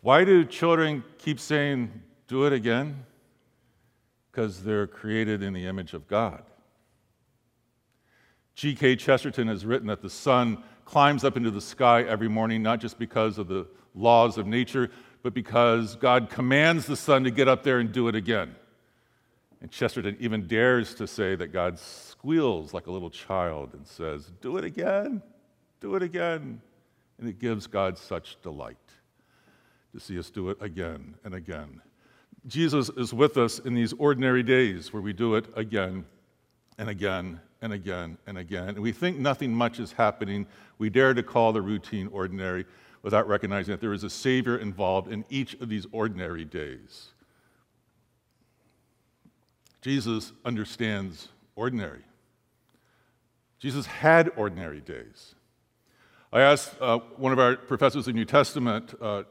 Why 0.01 0.23
do 0.23 0.45
children 0.45 1.03
keep 1.17 1.39
saying, 1.39 1.91
do 2.27 2.45
it 2.45 2.53
again? 2.53 3.05
Because 4.31 4.63
they're 4.63 4.87
created 4.87 5.41
in 5.41 5.53
the 5.53 5.65
image 5.65 5.93
of 5.93 6.07
God. 6.07 6.43
G.K. 8.55 8.97
Chesterton 8.97 9.47
has 9.47 9.65
written 9.65 9.87
that 9.87 10.01
the 10.01 10.09
sun 10.09 10.63
climbs 10.85 11.23
up 11.23 11.37
into 11.37 11.51
the 11.51 11.61
sky 11.61 12.03
every 12.03 12.27
morning, 12.27 12.61
not 12.61 12.79
just 12.79 12.99
because 12.99 13.37
of 13.37 13.47
the 13.47 13.67
laws 13.95 14.37
of 14.37 14.45
nature, 14.45 14.91
but 15.23 15.33
because 15.33 15.95
God 15.95 16.29
commands 16.29 16.85
the 16.85 16.95
sun 16.95 17.23
to 17.23 17.31
get 17.31 17.47
up 17.47 17.63
there 17.63 17.79
and 17.79 17.91
do 17.91 18.07
it 18.07 18.15
again. 18.15 18.55
And 19.61 19.71
Chesterton 19.71 20.17
even 20.19 20.47
dares 20.47 20.93
to 20.95 21.07
say 21.07 21.35
that 21.35 21.47
God 21.47 21.79
squeals 21.79 22.73
like 22.73 22.87
a 22.87 22.91
little 22.91 23.09
child 23.09 23.73
and 23.73 23.85
says, 23.85 24.31
Do 24.41 24.57
it 24.57 24.63
again, 24.63 25.21
do 25.79 25.95
it 25.95 26.03
again. 26.03 26.61
And 27.17 27.27
it 27.27 27.39
gives 27.39 27.67
God 27.67 27.97
such 27.97 28.41
delight 28.41 28.77
to 29.93 29.99
see 29.99 30.17
us 30.17 30.29
do 30.29 30.49
it 30.49 30.57
again 30.61 31.15
and 31.25 31.33
again 31.33 31.81
Jesus 32.47 32.89
is 32.89 33.13
with 33.13 33.37
us 33.37 33.59
in 33.59 33.73
these 33.73 33.93
ordinary 33.93 34.43
days 34.43 34.93
where 34.93 35.01
we 35.01 35.13
do 35.13 35.35
it 35.35 35.45
again 35.55 36.05
and 36.77 36.89
again 36.89 37.39
and 37.61 37.73
again 37.73 38.17
and 38.27 38.37
again. 38.37 38.69
And 38.69 38.79
we 38.79 38.91
think 38.91 39.17
nothing 39.17 39.53
much 39.53 39.79
is 39.79 39.91
happening. 39.91 40.45
We 40.77 40.89
dare 40.89 41.13
to 41.13 41.23
call 41.23 41.51
the 41.51 41.61
routine 41.61 42.07
ordinary 42.11 42.65
without 43.01 43.27
recognizing 43.27 43.71
that 43.71 43.81
there 43.81 43.93
is 43.93 44.03
a 44.03 44.09
Savior 44.09 44.57
involved 44.57 45.11
in 45.11 45.25
each 45.29 45.53
of 45.55 45.69
these 45.69 45.85
ordinary 45.91 46.45
days. 46.45 47.09
Jesus 49.81 50.33
understands 50.43 51.29
ordinary. 51.55 52.01
Jesus 53.59 53.85
had 53.85 54.31
ordinary 54.35 54.81
days. 54.81 55.35
I 56.31 56.41
asked 56.41 56.75
uh, 56.79 56.99
one 57.17 57.33
of 57.33 57.39
our 57.39 57.55
professors 57.55 58.07
of 58.07 58.15
New 58.15 58.25
Testament, 58.25 58.93
uh, 59.01 59.23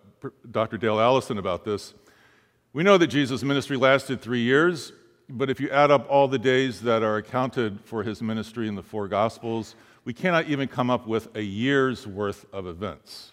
Dr. 0.51 0.77
Dale 0.79 1.01
Allison, 1.01 1.39
about 1.39 1.65
this. 1.65 1.95
We 2.73 2.83
know 2.83 2.99
that 2.99 3.07
Jesus' 3.07 3.43
ministry 3.43 3.77
lasted 3.77 4.21
three 4.21 4.43
years, 4.43 4.93
but 5.29 5.49
if 5.49 5.59
you 5.59 5.71
add 5.71 5.91
up 5.91 6.07
all 6.11 6.29
the 6.29 6.39
days 6.39 6.83
that 6.83 7.03
are 7.03 7.17
accounted 7.17 7.81
for 7.85 8.03
his 8.03 8.21
ministry 8.21 8.69
in 8.69 8.75
the 8.75 8.83
four 8.83 9.09
Gospels, 9.09 9.75
we 10.05 10.13
cannot 10.13 10.49
even 10.49 10.69
come 10.69 10.91
up 10.91 11.07
with 11.07 11.35
a 11.35 11.43
year's 11.43 12.07
worth 12.07 12.47
of 12.53 12.67
events. 12.67 13.33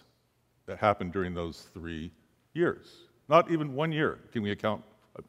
that 0.66 0.78
happened 0.78 1.12
during 1.12 1.32
those 1.32 1.68
three 1.74 2.10
years. 2.52 2.88
Not 3.28 3.50
even 3.52 3.74
one 3.74 3.92
year 3.92 4.18
can 4.32 4.42
we 4.42 4.50
account 4.50 4.82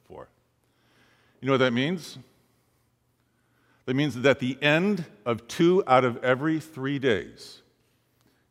for. 0.08 0.30
You 1.42 1.46
know 1.46 1.54
what 1.54 1.60
that 1.60 1.74
means? 1.74 2.18
That 3.86 3.94
means 3.94 4.16
that 4.16 4.26
at 4.28 4.40
the 4.40 4.58
end 4.62 5.06
of 5.26 5.48
two 5.48 5.84
out 5.86 6.04
of 6.04 6.24
every 6.24 6.60
three 6.60 6.98
days, 6.98 7.62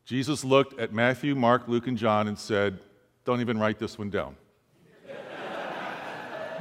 Jesus 0.05 0.45
looked 0.45 0.79
at 0.79 0.93
Matthew, 0.93 1.35
Mark, 1.35 1.67
Luke, 1.67 1.89
and 1.89 1.99
John 1.99 2.29
and 2.29 2.39
said, 2.39 2.79
Don't 3.25 3.41
even 3.41 3.59
write 3.59 3.79
this 3.79 3.99
one 3.99 4.11
down. 4.11 4.37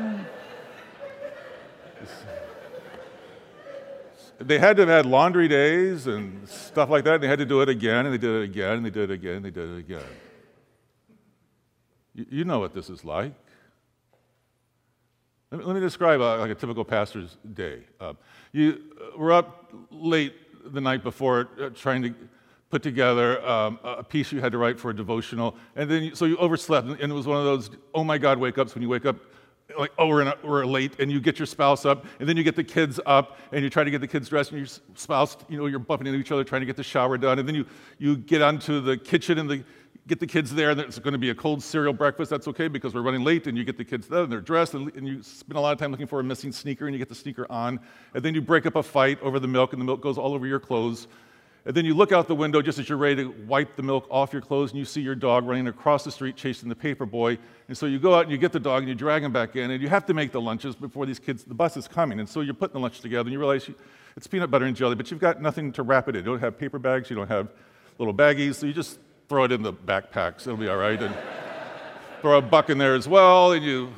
they 4.39 4.59
had 4.59 4.75
to 4.75 4.81
have 4.81 4.89
had 4.89 5.05
laundry 5.05 5.47
days 5.47 6.07
and 6.07 6.49
stuff 6.49 6.89
like 6.89 7.05
that, 7.05 7.13
and 7.15 7.23
they 7.23 7.27
had 7.27 7.39
to 7.39 7.45
do 7.45 7.61
it 7.61 7.69
again, 7.69 8.05
and 8.05 8.13
they 8.13 8.17
did 8.17 8.41
it 8.41 8.43
again, 8.43 8.75
and 8.77 8.85
they 8.85 8.89
did 8.89 9.09
it 9.09 9.13
again, 9.13 9.37
and 9.37 9.45
they 9.45 9.51
did 9.51 9.69
it 9.69 9.77
again. 9.77 10.03
You, 12.13 12.25
you 12.29 12.45
know 12.45 12.59
what 12.59 12.73
this 12.73 12.89
is 12.89 13.05
like. 13.05 13.33
Let 15.51 15.59
me, 15.59 15.65
let 15.65 15.75
me 15.75 15.79
describe 15.79 16.19
a, 16.19 16.39
like 16.39 16.51
a 16.51 16.55
typical 16.55 16.83
pastor's 16.83 17.37
day. 17.53 17.83
Uh, 17.99 18.13
you 18.51 18.81
uh, 18.99 19.17
were 19.17 19.31
up 19.31 19.71
late 19.91 20.33
the 20.73 20.81
night 20.81 21.03
before 21.03 21.47
uh, 21.61 21.69
trying 21.69 22.01
to 22.01 22.13
put 22.69 22.83
together 22.83 23.41
um, 23.47 23.79
a 23.83 24.03
piece 24.03 24.33
you 24.33 24.41
had 24.41 24.51
to 24.51 24.57
write 24.57 24.77
for 24.77 24.89
a 24.89 24.95
devotional, 24.95 25.55
and 25.77 25.89
then 25.89 26.03
you, 26.03 26.15
so 26.15 26.25
you 26.25 26.35
overslept, 26.37 26.87
and 26.87 27.11
it 27.11 27.15
was 27.15 27.27
one 27.27 27.37
of 27.37 27.45
those 27.45 27.69
oh 27.93 28.03
my 28.03 28.17
God 28.17 28.39
wake 28.39 28.57
ups 28.57 28.75
when 28.75 28.81
you 28.81 28.89
wake 28.89 29.05
up 29.05 29.15
like, 29.77 29.91
oh, 29.97 30.07
we're, 30.07 30.21
a, 30.21 30.35
we're 30.43 30.65
late, 30.65 30.99
and 30.99 31.11
you 31.11 31.19
get 31.19 31.39
your 31.39 31.45
spouse 31.45 31.85
up, 31.85 32.05
and 32.19 32.27
then 32.27 32.37
you 32.37 32.43
get 32.43 32.55
the 32.55 32.63
kids 32.63 32.99
up, 33.05 33.37
and 33.51 33.63
you 33.63 33.69
try 33.69 33.83
to 33.83 33.91
get 33.91 34.01
the 34.01 34.07
kids 34.07 34.29
dressed, 34.29 34.51
and 34.51 34.59
your 34.59 34.67
spouse, 34.95 35.37
you 35.49 35.57
know, 35.57 35.65
you're 35.65 35.79
bumping 35.79 36.07
into 36.07 36.19
each 36.19 36.31
other 36.31 36.43
trying 36.43 36.61
to 36.61 36.65
get 36.65 36.75
the 36.75 36.83
shower 36.83 37.17
done, 37.17 37.39
and 37.39 37.47
then 37.47 37.55
you, 37.55 37.65
you 37.97 38.17
get 38.17 38.41
onto 38.41 38.79
the 38.79 38.97
kitchen 38.97 39.37
and 39.37 39.49
the, 39.49 39.63
get 40.07 40.19
the 40.19 40.27
kids 40.27 40.53
there, 40.53 40.69
and 40.69 40.79
it's 40.79 40.99
going 40.99 41.13
to 41.13 41.17
be 41.17 41.31
a 41.31 41.35
cold 41.35 41.63
cereal 41.63 41.93
breakfast. 41.93 42.29
That's 42.29 42.47
okay 42.49 42.67
because 42.67 42.93
we're 42.93 43.01
running 43.01 43.23
late, 43.23 43.47
and 43.47 43.57
you 43.57 43.63
get 43.63 43.77
the 43.77 43.85
kids 43.85 44.07
there, 44.07 44.23
and 44.23 44.31
they're 44.31 44.41
dressed, 44.41 44.73
and, 44.73 44.93
and 44.95 45.07
you 45.07 45.23
spend 45.23 45.57
a 45.57 45.61
lot 45.61 45.73
of 45.73 45.79
time 45.79 45.91
looking 45.91 46.07
for 46.07 46.19
a 46.19 46.23
missing 46.23 46.51
sneaker, 46.51 46.85
and 46.85 46.93
you 46.93 46.99
get 46.99 47.09
the 47.09 47.15
sneaker 47.15 47.47
on, 47.49 47.79
and 48.13 48.23
then 48.23 48.35
you 48.35 48.41
break 48.41 48.65
up 48.65 48.75
a 48.75 48.83
fight 48.83 49.19
over 49.21 49.39
the 49.39 49.47
milk, 49.47 49.73
and 49.73 49.81
the 49.81 49.85
milk 49.85 50.01
goes 50.01 50.17
all 50.17 50.33
over 50.33 50.45
your 50.45 50.59
clothes, 50.59 51.07
and 51.65 51.75
then 51.75 51.83
you 51.83 51.95
look 51.95 52.11
out 52.11 52.27
the 52.27 52.35
window 52.35 52.61
just 52.61 52.77
as 52.77 52.87
you're 52.87 52.97
ready 52.97 53.23
to 53.23 53.33
wipe 53.47 53.75
the 53.75 53.81
milk 53.81 54.07
off 54.11 54.31
your 54.31 54.41
clothes, 54.41 54.69
and 54.69 54.77
you 54.77 54.85
see 54.85 55.01
your 55.01 55.15
dog 55.15 55.47
running 55.47 55.67
across 55.67 56.03
the 56.03 56.11
street 56.11 56.35
chasing 56.35 56.69
the 56.69 56.75
paper 56.75 57.07
boy. 57.07 57.39
And 57.67 57.75
so 57.75 57.87
you 57.87 57.97
go 57.97 58.13
out 58.13 58.23
and 58.23 58.31
you 58.31 58.37
get 58.37 58.51
the 58.51 58.59
dog 58.59 58.83
and 58.83 58.89
you 58.89 58.93
drag 58.93 59.23
him 59.23 59.33
back 59.33 59.55
in, 59.55 59.71
and 59.71 59.81
you 59.81 59.89
have 59.89 60.05
to 60.05 60.13
make 60.13 60.31
the 60.31 60.39
lunches 60.39 60.75
before 60.75 61.07
these 61.07 61.17
kids, 61.17 61.43
the 61.43 61.55
bus 61.55 61.75
is 61.75 61.87
coming. 61.87 62.19
And 62.19 62.29
so 62.29 62.41
you're 62.41 62.53
putting 62.53 62.73
the 62.73 62.79
lunch 62.79 62.99
together, 63.01 63.21
and 63.21 63.31
you 63.31 63.39
realize 63.39 63.67
you, 63.67 63.73
it's 64.15 64.27
peanut 64.27 64.51
butter 64.51 64.65
and 64.65 64.75
jelly, 64.75 64.93
but 64.93 65.09
you've 65.09 65.19
got 65.19 65.41
nothing 65.41 65.71
to 65.73 65.81
wrap 65.81 66.07
it 66.07 66.15
in. 66.15 66.23
You 66.23 66.31
don't 66.31 66.39
have 66.39 66.57
paper 66.57 66.77
bags, 66.77 67.09
you 67.09 67.15
don't 67.15 67.27
have 67.29 67.49
little 67.97 68.13
baggies, 68.13 68.55
so 68.55 68.67
you 68.67 68.73
just 68.73 68.99
throw 69.27 69.45
it 69.45 69.51
in 69.51 69.63
the 69.63 69.73
backpacks. 69.73 70.41
It'll 70.41 70.57
be 70.57 70.67
all 70.67 70.77
right. 70.77 71.01
And 71.01 71.15
throw 72.21 72.37
a 72.37 72.41
buck 72.43 72.69
in 72.69 72.77
there 72.77 72.93
as 72.93 73.07
well, 73.07 73.53
and 73.53 73.65
you, 73.65 73.91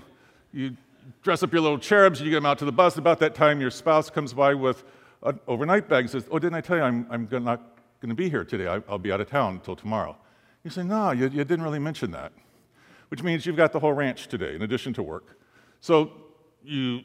you 0.53 0.77
dress 1.21 1.43
up 1.43 1.51
your 1.51 1.61
little 1.61 1.79
cherubs, 1.79 2.19
and 2.19 2.25
you 2.27 2.31
get 2.31 2.37
them 2.37 2.45
out 2.45 2.59
to 2.59 2.65
the 2.65 2.71
bus. 2.71 2.95
About 2.95 3.19
that 3.19 3.35
time, 3.35 3.59
your 3.59 3.71
spouse 3.71 4.09
comes 4.09 4.33
by 4.33 4.53
with 4.53 4.85
an 5.23 5.39
overnight 5.47 5.89
bag 5.89 6.01
and 6.01 6.09
says, 6.09 6.25
Oh, 6.31 6.39
didn't 6.39 6.55
I 6.55 6.61
tell 6.61 6.77
you 6.77 6.83
I'm, 6.83 7.07
I'm 7.09 7.27
not 7.43 7.61
going 8.01 8.09
to 8.09 8.15
be 8.15 8.29
here 8.29 8.43
today? 8.43 8.67
I, 8.67 8.77
will 8.77 8.99
be 8.99 9.11
out 9.11 9.21
of 9.21 9.29
town 9.29 9.55
until 9.55 9.75
tomorrow. 9.75 10.17
You 10.63 10.69
say, 10.69 10.83
No, 10.83 11.11
you, 11.11 11.23
you 11.23 11.43
didn't 11.43 11.63
really 11.63 11.79
mention 11.79 12.11
that, 12.11 12.31
which 13.09 13.23
means 13.23 13.45
you've 13.45 13.57
got 13.57 13.71
the 13.71 13.79
whole 13.79 13.93
ranch 13.93 14.27
today 14.27 14.55
in 14.55 14.61
addition 14.61 14.93
to 14.93 15.03
work. 15.03 15.39
So 15.79 16.11
you 16.63 17.01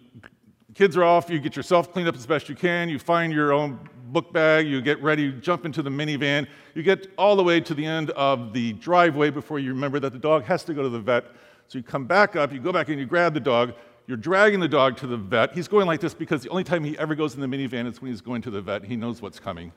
kids 0.74 0.96
are 0.96 1.04
off, 1.04 1.28
you 1.28 1.38
get 1.38 1.54
yourself 1.54 1.92
cleaned 1.92 2.08
up 2.08 2.14
as 2.14 2.26
best 2.26 2.48
you 2.48 2.54
can, 2.54 2.88
you 2.88 2.98
find 2.98 3.32
your 3.32 3.52
own 3.52 3.78
book 4.06 4.32
bag, 4.32 4.66
you 4.66 4.80
get 4.80 5.02
ready, 5.02 5.24
you 5.24 5.32
jump 5.32 5.64
into 5.64 5.82
the 5.82 5.90
minivan, 5.90 6.46
you 6.74 6.82
get 6.82 7.12
all 7.18 7.36
the 7.36 7.42
way 7.42 7.60
to 7.60 7.74
the 7.74 7.84
end 7.84 8.10
of 8.10 8.52
the 8.52 8.72
driveway 8.74 9.30
before 9.30 9.58
you 9.58 9.70
remember 9.70 10.00
that 10.00 10.12
the 10.12 10.18
dog 10.18 10.44
has 10.44 10.64
to 10.64 10.74
go 10.74 10.82
to 10.82 10.88
the 10.88 11.00
vet. 11.00 11.24
So 11.68 11.78
you 11.78 11.84
come 11.84 12.06
back 12.06 12.36
up, 12.36 12.52
you 12.52 12.60
go 12.60 12.72
back 12.72 12.88
in, 12.88 12.98
you 12.98 13.06
grab 13.06 13.34
the 13.34 13.40
dog, 13.40 13.74
you're 14.06 14.16
dragging 14.16 14.60
the 14.60 14.68
dog 14.68 14.96
to 14.98 15.06
the 15.06 15.16
vet. 15.16 15.52
He's 15.52 15.68
going 15.68 15.86
like 15.86 16.00
this 16.00 16.14
because 16.14 16.42
the 16.42 16.48
only 16.50 16.64
time 16.64 16.82
he 16.84 16.98
ever 16.98 17.14
goes 17.14 17.34
in 17.34 17.40
the 17.40 17.46
minivan 17.46 17.86
is 17.86 18.00
when 18.02 18.10
he's 18.10 18.20
going 18.20 18.42
to 18.42 18.50
the 18.50 18.60
vet. 18.60 18.84
He 18.84 18.96
knows 18.96 19.22
what's 19.22 19.38
coming. 19.38 19.72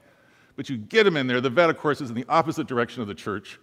But 0.55 0.69
you 0.69 0.77
get 0.77 1.05
him 1.05 1.17
in 1.17 1.27
there. 1.27 1.41
The 1.41 1.49
vet, 1.49 1.69
of 1.69 1.77
course, 1.77 2.01
is 2.01 2.09
in 2.09 2.15
the 2.15 2.25
opposite 2.29 2.67
direction 2.67 3.01
of 3.01 3.07
the 3.07 3.15
church. 3.15 3.59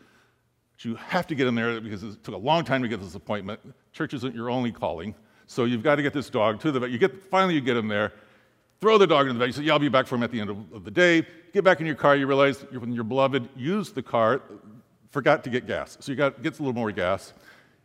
But 0.73 0.85
you 0.85 0.95
have 0.97 1.27
to 1.29 1.35
get 1.35 1.47
him 1.47 1.55
there 1.55 1.81
because 1.81 2.03
it 2.03 2.23
took 2.23 2.35
a 2.35 2.39
long 2.39 2.65
time 2.65 2.83
to 2.83 2.89
get 2.89 3.01
this 3.01 3.15
appointment. 3.15 3.61
Church 3.93 4.15
isn't 4.15 4.35
your 4.35 4.51
only 4.51 4.73
calling. 4.73 5.15
So 5.47 5.65
you've 5.65 5.83
got 5.83 5.97
to 5.97 6.03
get 6.03 6.13
this 6.13 6.31
dog 6.31 6.61
to 6.61 6.71
the 6.71 6.81
vet. 6.81 6.91
You 6.91 6.99
get, 6.99 7.23
finally, 7.25 7.55
you 7.55 7.61
get 7.61 7.77
him 7.77 7.89
there. 7.89 8.13
Throw 8.81 8.99
the 8.99 9.07
dog 9.07 9.29
in 9.29 9.35
the 9.35 9.39
vet. 9.39 9.49
You 9.49 9.53
say, 9.53 9.63
Yeah, 9.63 9.73
I'll 9.73 9.79
be 9.79 9.89
back 9.89 10.07
for 10.07 10.15
him 10.15 10.23
at 10.23 10.31
the 10.31 10.41
end 10.41 10.51
of, 10.51 10.85
the 10.85 10.91
day. 10.91 11.27
Get 11.53 11.65
back 11.65 11.81
in 11.81 11.87
your 11.87 11.95
car. 11.95 12.17
You 12.17 12.27
realize 12.27 12.65
when 12.71 12.93
your 12.93 13.05
beloved 13.05 13.49
used 13.57 13.95
the 13.95 14.03
car, 14.03 14.43
forgot 15.11 15.45
to 15.45 15.51
get 15.51 15.67
gas. 15.67 15.99
So 16.01 16.13
you 16.13 16.17
got 16.17 16.43
gets 16.43 16.59
a 16.59 16.63
little 16.63 16.75
more 16.75 16.91
gas. 16.93 17.33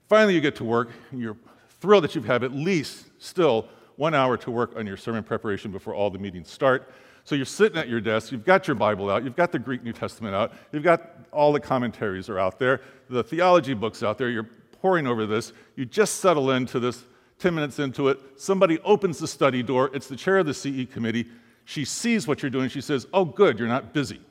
Finally, 0.08 0.36
you 0.36 0.42
get 0.42 0.56
to 0.56 0.64
work. 0.64 0.90
And 1.12 1.20
you're 1.20 1.38
thrilled 1.80 2.04
that 2.04 2.16
you 2.16 2.22
have 2.24 2.44
at 2.44 2.52
least 2.52 3.06
still 3.20 3.68
one 3.96 4.14
hour 4.14 4.38
to 4.38 4.52
work 4.52 4.74
on 4.76 4.86
your 4.88 4.98
sermon 4.98 5.24
preparation 5.24 5.72
before 5.72 5.94
all 5.94 6.10
the 6.10 6.20
meetings 6.20 6.50
start. 6.50 6.92
So 7.24 7.36
you're 7.36 7.46
sitting 7.46 7.78
at 7.78 7.90
your 7.90 8.00
desk, 8.00 8.32
you've 8.32 8.46
got 8.46 8.68
your 8.68 8.76
Bible 8.76 9.10
out, 9.10 9.24
you've 9.24 9.36
got 9.36 9.52
the 9.52 9.60
Greek 9.60 9.84
New 9.84 9.92
Testament 9.92 10.34
out, 10.34 10.54
you've 10.72 10.84
got 10.84 11.02
all 11.34 11.52
the 11.52 11.60
commentaries 11.60 12.30
are 12.30 12.40
out 12.40 12.58
there, 12.58 12.80
the 13.10 13.22
theology 13.24 13.74
books 13.74 14.02
out 14.02 14.18
there, 14.18 14.30
you're 14.30 14.48
poring 14.82 15.08
over 15.08 15.26
this, 15.26 15.52
you 15.76 15.86
just 15.86 16.22
settle 16.22 16.52
into 16.52 16.80
this 16.80 17.04
10 17.40 17.54
minutes 17.54 17.80
into 17.80 18.08
it, 18.08 18.20
somebody 18.38 18.80
opens 18.80 19.20
the 19.20 19.28
study 19.28 19.62
door, 19.62 19.92
it's 19.94 20.08
the 20.08 20.16
chair 20.16 20.38
of 20.38 20.46
the 20.46 20.54
CE 20.54 20.92
committee, 20.92 21.28
she 21.66 21.84
sees 21.84 22.28
what 22.30 22.42
you're 22.42 22.50
doing, 22.50 22.70
she 22.70 22.80
says, 22.80 23.06
Oh, 23.14 23.26
good, 23.26 23.60
you're 23.60 23.68
not 23.68 23.94
busy. 23.94 24.22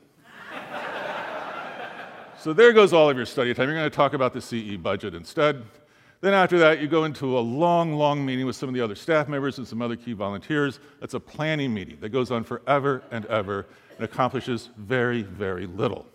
so 2.39 2.55
there 2.55 2.73
goes 2.73 2.95
all 2.95 3.11
of 3.11 3.17
your 3.17 3.27
study 3.27 3.53
time. 3.53 3.69
You're 3.69 3.77
going 3.77 3.91
to 3.91 3.95
talk 3.95 4.15
about 4.15 4.33
the 4.33 4.41
CE 4.41 4.79
budget 4.79 5.15
instead. 5.15 5.63
Then 6.21 6.33
after 6.33 6.59
that, 6.59 6.81
you 6.81 6.89
go 6.89 7.05
into 7.05 7.39
a 7.39 7.41
long, 7.41 7.95
long 7.95 8.25
meeting 8.25 8.47
with 8.47 8.57
some 8.57 8.69
of 8.69 8.75
the 8.75 8.81
other 8.81 8.95
staff 8.95 9.29
members 9.29 9.59
and 9.59 9.69
some 9.69 9.83
other 9.83 9.97
key 9.97 10.13
volunteers. 10.13 10.81
That's 11.01 11.15
a 11.15 11.21
planning 11.21 11.75
meeting 11.75 11.99
that 12.01 12.09
goes 12.09 12.31
on 12.31 12.43
forever 12.45 13.03
and 13.11 13.27
ever 13.27 13.67
and 13.97 14.05
accomplishes 14.05 14.71
very, 14.77 15.23
very 15.23 15.67
little. 15.67 16.07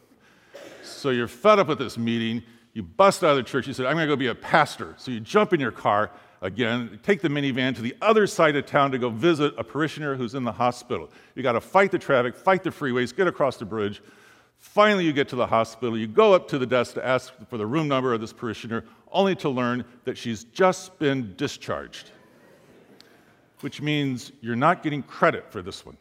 So 0.84 1.12
you're 1.12 1.27
fed 1.27 1.60
up 1.60 1.67
with 1.67 1.79
this 1.79 1.98
meeting. 1.98 2.43
You 2.74 2.84
bust 2.84 3.24
out 3.24 3.31
of 3.31 3.38
the 3.38 3.43
church. 3.43 3.67
You 3.67 3.74
said, 3.74 3.86
I'm 3.86 3.96
going 3.96 4.08
to 4.08 4.12
go 4.12 4.15
be 4.15 4.27
a 4.27 4.36
pastor. 4.36 4.96
So 4.98 5.12
you 5.12 5.20
jump 5.20 5.53
in 5.53 5.60
your 5.60 5.72
car 5.72 6.12
again, 6.41 7.00
take 7.03 7.22
the 7.22 7.27
minivan 7.27 7.75
to 7.75 7.81
the 7.81 7.96
other 8.01 8.25
side 8.25 8.55
of 8.55 8.65
town 8.65 8.91
to 8.91 8.98
go 8.98 9.10
visit 9.10 9.53
a 9.58 9.63
parishioner 9.63 10.15
who's 10.15 10.34
in 10.34 10.43
the 10.43 10.51
hospital. 10.51 11.10
You 11.36 11.43
got 11.43 11.51
to 11.53 11.62
fight 11.62 11.91
the 11.91 12.00
traffic, 12.00 12.36
fight 12.36 12.63
the 12.63 12.72
freeways, 12.72 13.15
get 13.15 13.27
across 13.27 13.58
the 13.58 13.65
bridge. 13.65 14.01
Finally, 14.62 15.03
you 15.03 15.12
get 15.12 15.27
to 15.27 15.36
the 15.36 15.48
hospital. 15.48 15.98
You 15.98 16.08
go 16.08 16.34
up 16.34 16.48
to 16.50 16.60
the 16.60 16.68
desk 16.68 16.94
to 16.94 17.06
ask 17.06 17.34
for 17.50 17.58
the 17.58 17.65
room 17.65 17.88
number 17.88 18.13
of 18.13 18.22
this 18.22 18.32
parishioner 18.32 18.86
only 19.12 19.36
to 19.36 19.50
learn 19.50 19.84
that 20.06 20.18
she's 20.18 20.46
just 20.46 20.98
been 21.00 21.34
discharged, 21.36 22.12
which 23.62 23.82
means 23.82 24.32
you're 24.39 24.56
not 24.56 24.84
getting 24.84 25.01
credit 25.01 25.51
for 25.51 25.63
this 25.63 25.84
one. 25.84 25.98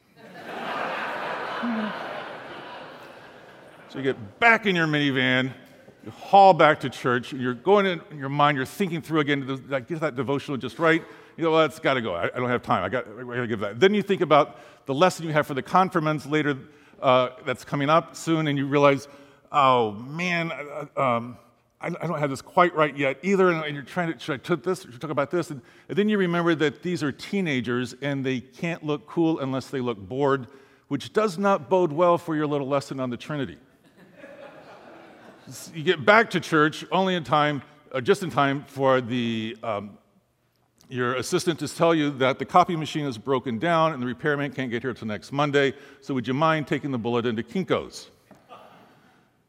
so 3.88 3.98
you 3.98 4.04
get 4.04 4.38
back 4.38 4.66
in 4.66 4.76
your 4.76 4.86
minivan, 4.86 5.52
you 6.04 6.10
haul 6.10 6.52
back 6.52 6.80
to 6.80 6.90
church, 6.90 7.32
and 7.32 7.40
you're 7.40 7.54
going 7.54 7.86
in, 7.86 8.02
your 8.14 8.28
mind, 8.28 8.58
you're 8.58 8.66
thinking 8.66 9.00
through 9.00 9.20
again, 9.20 9.64
like, 9.70 9.88
get 9.88 10.00
that 10.00 10.16
devotional 10.16 10.58
just 10.58 10.78
right. 10.78 11.02
You 11.38 11.44
know, 11.44 11.52
well, 11.52 11.64
it's 11.64 11.80
got 11.80 11.94
to 11.94 12.02
go. 12.02 12.14
I, 12.14 12.24
I, 12.26 12.38
don't 12.38 12.50
have 12.50 12.62
time. 12.62 12.84
I 12.84 12.90
got, 12.90 13.06
I 13.08 13.22
got 13.22 13.34
to 13.36 13.46
give 13.46 13.60
that. 13.60 13.80
Then 13.80 13.94
you 13.94 14.02
think 14.02 14.20
about 14.20 14.58
the 14.84 14.94
lesson 14.94 15.26
you 15.26 15.32
have 15.32 15.46
for 15.46 15.54
the 15.54 15.62
confirmands 15.62 16.26
later 16.26 16.58
uh, 17.00 17.30
that's 17.44 17.64
coming 17.64 17.90
up 17.90 18.16
soon, 18.16 18.46
and 18.46 18.58
you 18.58 18.66
realize, 18.66 19.08
oh 19.52 19.92
man, 19.92 20.52
um, 20.96 21.36
I, 21.82 21.88
don't 21.88 22.18
have 22.18 22.28
this 22.28 22.42
quite 22.42 22.74
right 22.74 22.94
yet 22.94 23.18
either. 23.22 23.50
And 23.50 23.74
you're 23.74 23.82
trying 23.82 24.12
to, 24.12 24.18
should 24.18 24.34
I 24.34 24.36
talk 24.36 24.62
this? 24.62 24.84
Or 24.84 24.92
should 24.92 24.96
I 24.96 24.98
talk 24.98 25.10
about 25.10 25.30
this? 25.30 25.50
And, 25.50 25.62
and 25.88 25.96
then 25.96 26.08
you 26.08 26.18
remember 26.18 26.54
that 26.56 26.82
these 26.82 27.02
are 27.02 27.10
teenagers 27.10 27.94
and 28.02 28.24
they 28.24 28.40
can't 28.40 28.84
look 28.84 29.06
cool 29.06 29.40
unless 29.40 29.68
they 29.68 29.80
look 29.80 29.98
bored, 29.98 30.46
which 30.88 31.12
does 31.12 31.38
not 31.38 31.70
bode 31.70 31.92
well 31.92 32.18
for 32.18 32.36
your 32.36 32.46
little 32.46 32.68
lesson 32.68 33.00
on 33.00 33.08
the 33.08 33.16
Trinity. 33.16 33.56
you 35.74 35.82
get 35.82 36.04
back 36.04 36.30
to 36.30 36.40
church 36.40 36.84
only 36.92 37.14
in 37.14 37.24
time, 37.24 37.62
uh, 37.92 38.00
just 38.00 38.22
in 38.22 38.30
time 38.30 38.64
for 38.64 39.00
the 39.00 39.56
um, 39.62 39.96
your 40.90 41.14
assistant 41.14 41.60
just 41.60 41.76
tell 41.76 41.94
you 41.94 42.10
that 42.18 42.40
the 42.40 42.44
copy 42.44 42.74
machine 42.74 43.06
is 43.06 43.16
broken 43.16 43.60
down 43.60 43.92
and 43.92 44.02
the 44.02 44.06
repairman 44.06 44.50
can't 44.50 44.72
get 44.72 44.82
here 44.82 44.90
until 44.90 45.06
next 45.06 45.30
Monday. 45.30 45.72
So 46.00 46.12
would 46.14 46.26
you 46.26 46.34
mind 46.34 46.66
taking 46.66 46.90
the 46.90 46.98
bullet 46.98 47.26
into 47.26 47.44
Kinko's? 47.44 48.10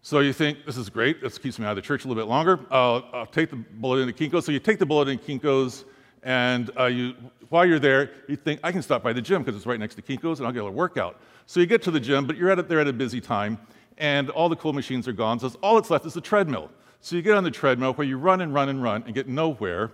So 0.03 0.19
you 0.19 0.33
think, 0.33 0.65
this 0.65 0.77
is 0.77 0.89
great, 0.89 1.21
this 1.21 1.37
keeps 1.39 1.57
me 1.57 1.65
out 1.65 1.71
of 1.71 1.75
the 1.77 1.81
church 1.81 2.05
a 2.05 2.07
little 2.07 2.21
bit 2.21 2.29
longer. 2.29 2.59
I'll 2.69 3.27
take 3.31 3.49
the 3.49 3.55
bullet 3.55 4.07
into 4.07 4.13
Kinko's. 4.13 4.45
So 4.45 4.51
you 4.51 4.59
take 4.59 4.77
the 4.77 4.85
bullet 4.85 5.07
into 5.07 5.23
Kinko's, 5.23 5.85
and 6.21 6.69
uh, 6.79 6.85
you, 6.85 7.15
while 7.49 7.65
you're 7.65 7.79
there, 7.79 8.11
you 8.27 8.35
think, 8.35 8.59
I 8.63 8.71
can 8.71 8.83
stop 8.83 9.01
by 9.01 9.11
the 9.11 9.21
gym 9.21 9.41
because 9.41 9.57
it's 9.57 9.65
right 9.65 9.79
next 9.79 9.95
to 9.95 10.01
Kinko's 10.03 10.39
and 10.39 10.47
I'll 10.47 10.53
get 10.53 10.63
a 10.63 10.69
workout. 10.69 11.19
So 11.47 11.59
you 11.59 11.65
get 11.65 11.81
to 11.83 11.91
the 11.91 11.99
gym, 11.99 12.27
but 12.27 12.37
you're 12.37 12.51
at 12.51 12.59
it 12.59 12.69
there 12.69 12.79
at 12.79 12.87
a 12.87 12.93
busy 12.93 13.19
time, 13.19 13.57
and 13.97 14.29
all 14.29 14.47
the 14.47 14.55
cool 14.55 14.73
machines 14.73 15.07
are 15.07 15.13
gone. 15.13 15.39
So 15.39 15.51
all 15.63 15.75
that's 15.75 15.89
left 15.89 16.05
is 16.05 16.13
the 16.13 16.21
treadmill. 16.21 16.69
So 16.99 17.15
you 17.15 17.23
get 17.23 17.35
on 17.35 17.43
the 17.43 17.51
treadmill 17.51 17.93
where 17.93 18.05
you 18.05 18.17
run 18.17 18.41
and 18.41 18.53
run 18.53 18.69
and 18.69 18.81
run 18.81 19.03
and 19.05 19.15
get 19.15 19.27
nowhere, 19.27 19.91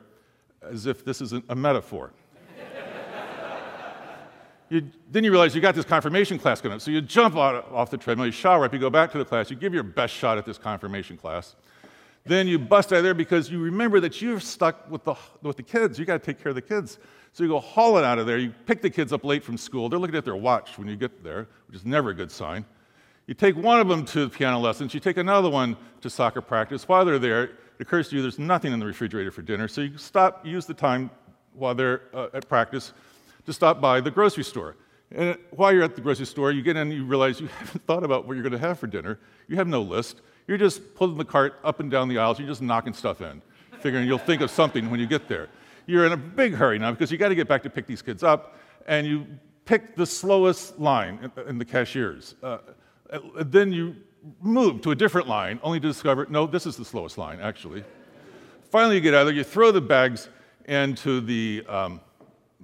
as 0.61 0.85
if 0.85 1.03
this 1.05 1.21
isn't 1.21 1.45
a 1.49 1.55
metaphor. 1.55 2.11
You, 4.69 4.91
then 5.09 5.23
you 5.23 5.31
realize 5.31 5.55
you 5.55 5.61
got 5.61 5.75
this 5.75 5.85
confirmation 5.85 6.37
class 6.37 6.59
coming 6.59 6.75
up. 6.75 6.81
So 6.81 6.91
you 6.91 7.01
jump 7.01 7.37
out, 7.37 7.71
off 7.71 7.89
the 7.89 7.97
treadmill, 7.97 8.25
you 8.25 8.33
shower 8.33 8.65
up, 8.65 8.73
you 8.73 8.79
go 8.79 8.89
back 8.89 9.11
to 9.13 9.17
the 9.17 9.23
class, 9.23 9.49
you 9.49 9.55
give 9.55 9.73
your 9.73 9.83
best 9.83 10.13
shot 10.13 10.37
at 10.37 10.45
this 10.45 10.57
confirmation 10.57 11.15
class. 11.15 11.55
Then 12.25 12.47
you 12.47 12.59
bust 12.59 12.91
out 12.91 12.97
of 12.97 13.03
there 13.05 13.13
because 13.13 13.49
you 13.49 13.59
remember 13.59 14.01
that 14.01 14.21
you're 14.21 14.41
stuck 14.41 14.91
with 14.91 15.05
the, 15.05 15.15
with 15.41 15.55
the 15.55 15.63
kids. 15.63 15.97
You 15.97 16.03
got 16.03 16.21
to 16.21 16.25
take 16.25 16.43
care 16.43 16.49
of 16.49 16.55
the 16.55 16.61
kids. 16.61 16.99
So 17.31 17.43
you 17.43 17.49
go 17.49 17.61
hauling 17.61 18.03
out 18.03 18.19
of 18.19 18.25
there. 18.25 18.37
You 18.37 18.53
pick 18.65 18.81
the 18.81 18.89
kids 18.89 19.13
up 19.13 19.23
late 19.23 19.43
from 19.43 19.57
school. 19.57 19.87
They're 19.87 19.99
looking 19.99 20.17
at 20.17 20.25
their 20.25 20.35
watch 20.35 20.77
when 20.77 20.89
you 20.89 20.97
get 20.97 21.23
there, 21.23 21.47
which 21.67 21.77
is 21.77 21.85
never 21.85 22.09
a 22.09 22.13
good 22.13 22.31
sign. 22.31 22.65
You 23.27 23.33
take 23.33 23.55
one 23.55 23.79
of 23.79 23.87
them 23.87 24.03
to 24.07 24.27
piano 24.27 24.59
lessons. 24.59 24.93
You 24.93 24.99
take 24.99 25.17
another 25.17 25.49
one 25.49 25.77
to 26.01 26.09
soccer 26.09 26.41
practice. 26.41 26.87
While 26.87 27.05
they're 27.05 27.19
there, 27.19 27.51
it 27.77 27.83
occurs 27.83 28.09
to 28.09 28.15
you 28.15 28.21
there's 28.21 28.39
nothing 28.39 28.73
in 28.73 28.79
the 28.79 28.85
refrigerator 28.85 29.31
for 29.31 29.41
dinner. 29.41 29.67
So 29.67 29.81
you 29.81 29.97
stop, 29.97 30.45
use 30.45 30.65
the 30.65 30.73
time 30.73 31.11
while 31.53 31.75
they're 31.75 32.01
uh, 32.13 32.27
at 32.33 32.47
practice 32.47 32.93
to 33.45 33.53
stop 33.53 33.79
by 33.79 34.01
the 34.01 34.11
grocery 34.11 34.43
store. 34.43 34.75
And 35.11 35.37
while 35.51 35.71
you're 35.71 35.83
at 35.83 35.95
the 35.95 36.01
grocery 36.01 36.25
store, 36.25 36.51
you 36.51 36.61
get 36.61 36.75
in 36.75 36.89
and 36.89 36.93
you 36.93 37.05
realize 37.05 37.39
you 37.39 37.47
haven't 37.59 37.85
thought 37.85 38.03
about 38.03 38.27
what 38.27 38.33
you're 38.33 38.43
going 38.43 38.59
to 38.59 38.67
have 38.67 38.79
for 38.79 38.87
dinner. 38.87 39.19
You 39.47 39.55
have 39.57 39.67
no 39.67 39.81
list. 39.81 40.21
You're 40.47 40.57
just 40.57 40.95
pulling 40.95 41.17
the 41.17 41.25
cart 41.25 41.59
up 41.63 41.79
and 41.79 41.91
down 41.91 42.07
the 42.07 42.17
aisles. 42.17 42.39
You're 42.39 42.47
just 42.47 42.61
knocking 42.61 42.93
stuff 42.93 43.21
in, 43.21 43.41
figuring 43.79 44.07
you'll 44.07 44.17
think 44.17 44.41
of 44.41 44.49
something 44.49 44.89
when 44.89 44.99
you 44.99 45.07
get 45.07 45.27
there. 45.27 45.49
You're 45.85 46.05
in 46.05 46.13
a 46.13 46.17
big 46.17 46.53
hurry 46.53 46.79
now 46.79 46.91
because 46.91 47.11
you 47.11 47.17
got 47.17 47.29
to 47.29 47.35
get 47.35 47.47
back 47.47 47.63
to 47.63 47.69
pick 47.69 47.85
these 47.85 48.01
kids 48.01 48.23
up, 48.23 48.57
and 48.87 49.05
you 49.05 49.27
pick 49.65 49.95
the 49.95 50.05
slowest 50.05 50.79
line 50.79 51.31
in 51.47 51.57
the 51.57 51.65
cashiers. 51.65 52.35
Uh, 52.41 52.59
then 53.39 53.71
you 53.71 53.95
move 54.41 54.81
to 54.81 54.91
a 54.91 54.95
different 54.95 55.27
line, 55.27 55.59
only 55.63 55.79
to 55.79 55.87
discover 55.87 56.25
no, 56.29 56.45
this 56.45 56.65
is 56.65 56.75
the 56.75 56.85
slowest 56.85 57.17
line, 57.17 57.39
actually. 57.39 57.83
Finally, 58.69 58.95
you 58.95 59.01
get 59.01 59.13
out 59.13 59.21
of 59.21 59.27
there, 59.27 59.35
you 59.35 59.43
throw 59.43 59.71
the 59.71 59.81
bags 59.81 60.29
into 60.65 61.21
the 61.21 61.63
um, 61.69 62.01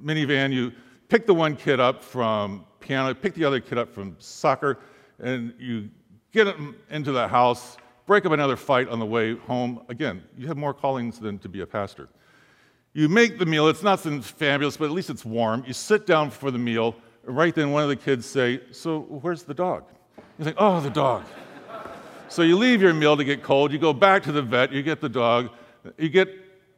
minivan, 0.01 0.51
you 0.51 0.71
pick 1.07 1.25
the 1.25 1.33
one 1.33 1.55
kid 1.55 1.79
up 1.79 2.03
from 2.03 2.65
piano, 2.79 3.13
pick 3.13 3.33
the 3.33 3.45
other 3.45 3.59
kid 3.59 3.77
up 3.77 3.93
from 3.93 4.15
soccer, 4.19 4.79
and 5.19 5.53
you 5.57 5.89
get 6.31 6.45
them 6.45 6.75
into 6.89 7.11
the 7.11 7.27
house, 7.27 7.77
break 8.05 8.25
up 8.25 8.31
another 8.31 8.57
fight 8.57 8.89
on 8.89 8.99
the 8.99 9.05
way 9.05 9.35
home. 9.35 9.81
Again, 9.87 10.23
you 10.37 10.47
have 10.47 10.57
more 10.57 10.73
callings 10.73 11.19
than 11.19 11.39
to 11.39 11.49
be 11.49 11.61
a 11.61 11.67
pastor. 11.67 12.09
You 12.93 13.09
make 13.09 13.39
the 13.39 13.45
meal, 13.45 13.69
it's 13.69 13.83
nothing 13.83 14.21
fabulous, 14.21 14.77
but 14.77 14.85
at 14.85 14.91
least 14.91 15.09
it's 15.09 15.25
warm. 15.25 15.63
You 15.65 15.73
sit 15.73 16.05
down 16.05 16.29
for 16.29 16.51
the 16.51 16.59
meal, 16.59 16.95
right 17.23 17.55
then 17.55 17.71
one 17.71 17.83
of 17.83 17.89
the 17.89 17.95
kids 17.95 18.25
say, 18.25 18.61
So 18.71 19.01
where's 19.01 19.43
the 19.43 19.53
dog? 19.53 19.85
You 20.39 20.45
think, 20.45 20.57
oh, 20.59 20.81
the 20.81 20.89
dog. 20.89 21.25
so 22.27 22.41
you 22.41 22.57
leave 22.57 22.81
your 22.81 22.93
meal 22.93 23.15
to 23.15 23.23
get 23.23 23.43
cold, 23.43 23.71
you 23.71 23.77
go 23.77 23.93
back 23.93 24.23
to 24.23 24.31
the 24.31 24.41
vet, 24.41 24.71
you 24.71 24.81
get 24.81 24.99
the 24.99 25.09
dog, 25.09 25.51
you 25.97 26.09
get 26.09 26.29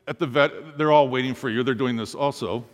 at 0.08 0.20
the 0.20 0.28
vet, 0.28 0.78
they're 0.78 0.92
all 0.92 1.08
waiting 1.08 1.34
for 1.34 1.50
you, 1.50 1.64
they're 1.64 1.74
doing 1.74 1.96
this 1.96 2.14
also. 2.14 2.66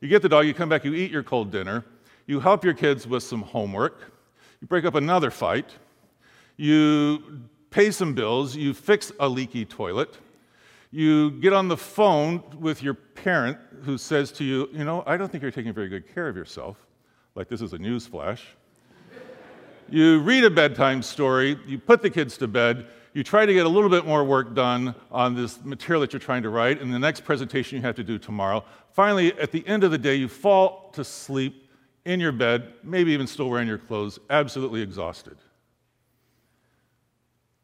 You 0.00 0.08
get 0.08 0.22
the 0.22 0.28
dog, 0.28 0.46
you 0.46 0.54
come 0.54 0.68
back, 0.68 0.84
you 0.84 0.94
eat 0.94 1.10
your 1.10 1.22
cold 1.22 1.52
dinner, 1.52 1.84
you 2.26 2.40
help 2.40 2.64
your 2.64 2.74
kids 2.74 3.06
with 3.06 3.22
some 3.22 3.42
homework, 3.42 4.12
you 4.60 4.66
break 4.66 4.84
up 4.84 4.96
another 4.96 5.30
fight, 5.30 5.70
you 6.56 7.40
pay 7.70 7.92
some 7.92 8.12
bills, 8.12 8.56
you 8.56 8.74
fix 8.74 9.12
a 9.20 9.28
leaky 9.28 9.64
toilet, 9.64 10.18
you 10.90 11.30
get 11.32 11.52
on 11.52 11.68
the 11.68 11.76
phone 11.76 12.42
with 12.58 12.82
your 12.82 12.94
parent 12.94 13.56
who 13.82 13.96
says 13.96 14.32
to 14.32 14.44
you, 14.44 14.68
You 14.72 14.84
know, 14.84 15.04
I 15.06 15.16
don't 15.16 15.30
think 15.30 15.42
you're 15.42 15.52
taking 15.52 15.72
very 15.72 15.88
good 15.88 16.12
care 16.12 16.28
of 16.28 16.36
yourself, 16.36 16.76
like 17.36 17.48
this 17.48 17.60
is 17.60 17.72
a 17.72 17.78
news 17.78 18.06
flash. 18.06 18.44
You 19.90 20.20
read 20.20 20.44
a 20.44 20.50
bedtime 20.50 21.02
story, 21.02 21.58
you 21.66 21.78
put 21.78 22.02
the 22.02 22.10
kids 22.10 22.36
to 22.38 22.48
bed, 22.48 22.86
you 23.14 23.24
try 23.24 23.46
to 23.46 23.52
get 23.52 23.64
a 23.64 23.68
little 23.68 23.88
bit 23.88 24.06
more 24.06 24.22
work 24.22 24.54
done 24.54 24.94
on 25.10 25.34
this 25.34 25.64
material 25.64 26.00
that 26.02 26.12
you're 26.12 26.20
trying 26.20 26.42
to 26.42 26.50
write, 26.50 26.80
and 26.80 26.92
the 26.92 26.98
next 26.98 27.24
presentation 27.24 27.76
you 27.76 27.82
have 27.82 27.96
to 27.96 28.04
do 28.04 28.18
tomorrow. 28.18 28.64
Finally, 28.92 29.32
at 29.38 29.50
the 29.50 29.66
end 29.66 29.84
of 29.84 29.90
the 29.90 29.98
day, 29.98 30.14
you 30.14 30.28
fall 30.28 30.90
to 30.92 31.02
sleep 31.02 31.70
in 32.04 32.20
your 32.20 32.32
bed, 32.32 32.72
maybe 32.82 33.12
even 33.12 33.26
still 33.26 33.48
wearing 33.48 33.68
your 33.68 33.78
clothes, 33.78 34.18
absolutely 34.30 34.82
exhausted. 34.82 35.36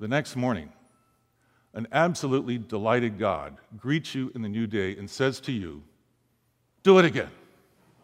The 0.01 0.09
next 0.09 0.35
morning, 0.35 0.73
an 1.75 1.87
absolutely 1.93 2.59
delighted 2.59 3.19
God 3.19 3.57
greets 3.77 4.15
you 4.15 4.33
in 4.35 4.43
the 4.43 4.49
new 4.49 4.67
day 4.67 4.97
and 4.97 5.09
says 5.09 5.41
to 5.41 5.53
you, 5.53 5.83
Do 6.83 6.99
it 6.99 7.05
again. 7.05 7.31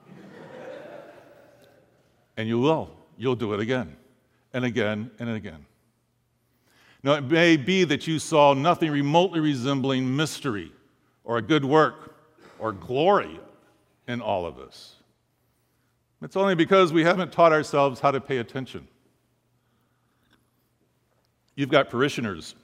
and 2.36 2.48
you 2.48 2.58
will. 2.58 2.90
You'll 3.16 3.36
do 3.36 3.54
it 3.54 3.60
again 3.60 3.96
and 4.52 4.64
again 4.64 5.10
and 5.18 5.30
again. 5.30 5.66
Now, 7.02 7.14
it 7.14 7.24
may 7.24 7.56
be 7.56 7.84
that 7.84 8.06
you 8.06 8.18
saw 8.18 8.52
nothing 8.52 8.90
remotely 8.90 9.40
resembling 9.40 10.14
mystery 10.14 10.72
or 11.24 11.38
a 11.38 11.42
good 11.42 11.64
work 11.64 12.14
or 12.58 12.72
glory 12.72 13.40
in 14.06 14.20
all 14.20 14.44
of 14.44 14.56
this. 14.56 14.96
It's 16.22 16.36
only 16.36 16.54
because 16.54 16.92
we 16.92 17.02
haven't 17.02 17.32
taught 17.32 17.52
ourselves 17.52 18.00
how 18.00 18.10
to 18.10 18.20
pay 18.20 18.38
attention. 18.38 18.86
You've 21.54 21.70
got 21.70 21.88
parishioners 21.88 22.54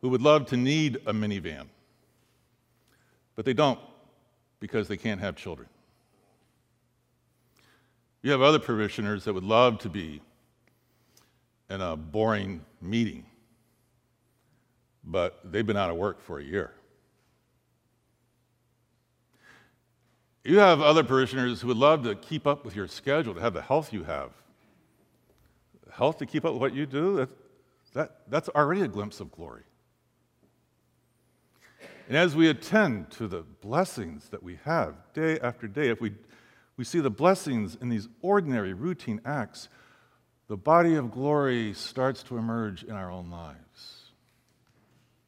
who 0.00 0.08
would 0.08 0.22
love 0.22 0.46
to 0.46 0.56
need 0.56 0.96
a 1.06 1.12
minivan, 1.12 1.66
but 3.36 3.44
they 3.44 3.52
don't 3.52 3.78
because 4.58 4.88
they 4.88 4.96
can't 4.96 5.20
have 5.20 5.36
children. 5.36 5.68
You 8.22 8.30
have 8.32 8.42
other 8.42 8.58
parishioners 8.58 9.24
that 9.24 9.32
would 9.32 9.44
love 9.44 9.78
to 9.80 9.88
be 9.88 10.20
in 11.70 11.80
a 11.80 11.96
boring 11.96 12.64
meeting, 12.80 13.26
but 15.04 15.40
they've 15.44 15.66
been 15.66 15.76
out 15.76 15.90
of 15.90 15.96
work 15.96 16.20
for 16.20 16.38
a 16.38 16.44
year. 16.44 16.72
You 20.44 20.58
have 20.58 20.80
other 20.80 21.02
parishioners 21.02 21.60
who 21.60 21.68
would 21.68 21.76
love 21.76 22.04
to 22.04 22.14
keep 22.14 22.46
up 22.46 22.64
with 22.64 22.76
your 22.76 22.86
schedule, 22.86 23.34
to 23.34 23.40
have 23.40 23.52
the 23.52 23.62
health 23.62 23.92
you 23.92 24.04
have, 24.04 24.30
health 25.92 26.18
to 26.18 26.26
keep 26.26 26.44
up 26.44 26.52
with 26.52 26.62
what 26.62 26.74
you 26.74 26.86
do, 26.86 27.16
that, 27.16 27.28
that, 27.94 28.16
that's 28.28 28.48
already 28.50 28.82
a 28.82 28.88
glimpse 28.88 29.18
of 29.18 29.32
glory. 29.32 29.62
And 32.08 32.16
as 32.16 32.36
we 32.36 32.48
attend 32.48 33.10
to 33.12 33.26
the 33.26 33.42
blessings 33.42 34.28
that 34.28 34.42
we 34.42 34.58
have 34.64 34.94
day 35.12 35.40
after 35.40 35.66
day, 35.66 35.88
if 35.88 36.00
we, 36.00 36.12
we 36.76 36.84
see 36.84 37.00
the 37.00 37.10
blessings 37.10 37.76
in 37.80 37.88
these 37.88 38.08
ordinary, 38.20 38.72
routine 38.72 39.20
acts, 39.24 39.68
the 40.48 40.56
body 40.56 40.94
of 40.94 41.10
glory 41.10 41.72
starts 41.74 42.22
to 42.24 42.36
emerge 42.36 42.84
in 42.84 42.92
our 42.92 43.10
own 43.10 43.30
lives. 43.30 44.12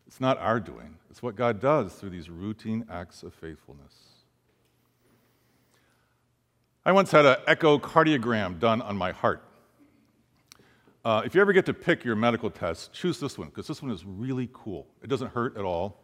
It's 0.07 0.21
not 0.21 0.39
our 0.39 0.61
doing, 0.61 0.97
it's 1.11 1.23
what 1.23 1.37
God 1.37 1.61
does 1.61 1.95
through 1.95 2.11
these 2.11 2.31
routine 2.31 2.87
acts 2.91 3.23
of 3.23 3.35
faithfulness. 3.35 3.95
I 6.85 6.93
once 6.93 7.11
had 7.11 7.27
an 7.27 7.37
echocardiogram 7.47 8.59
done 8.59 8.81
on 8.81 8.97
my 8.97 9.13
heart. 9.13 9.43
Uh, 11.05 11.23
if 11.25 11.35
you 11.35 11.41
ever 11.41 11.53
get 11.53 11.67
to 11.67 11.75
pick 11.75 12.05
your 12.05 12.17
medical 12.17 12.51
test, 12.51 12.93
choose 12.93 13.21
this 13.21 13.39
one 13.39 13.49
because 13.49 13.67
this 13.67 13.83
one 13.83 13.91
is 13.91 14.05
really 14.05 14.49
cool. 14.53 14.87
It 15.03 15.09
doesn't 15.09 15.33
hurt 15.33 15.57
at 15.57 15.65
all. 15.65 16.01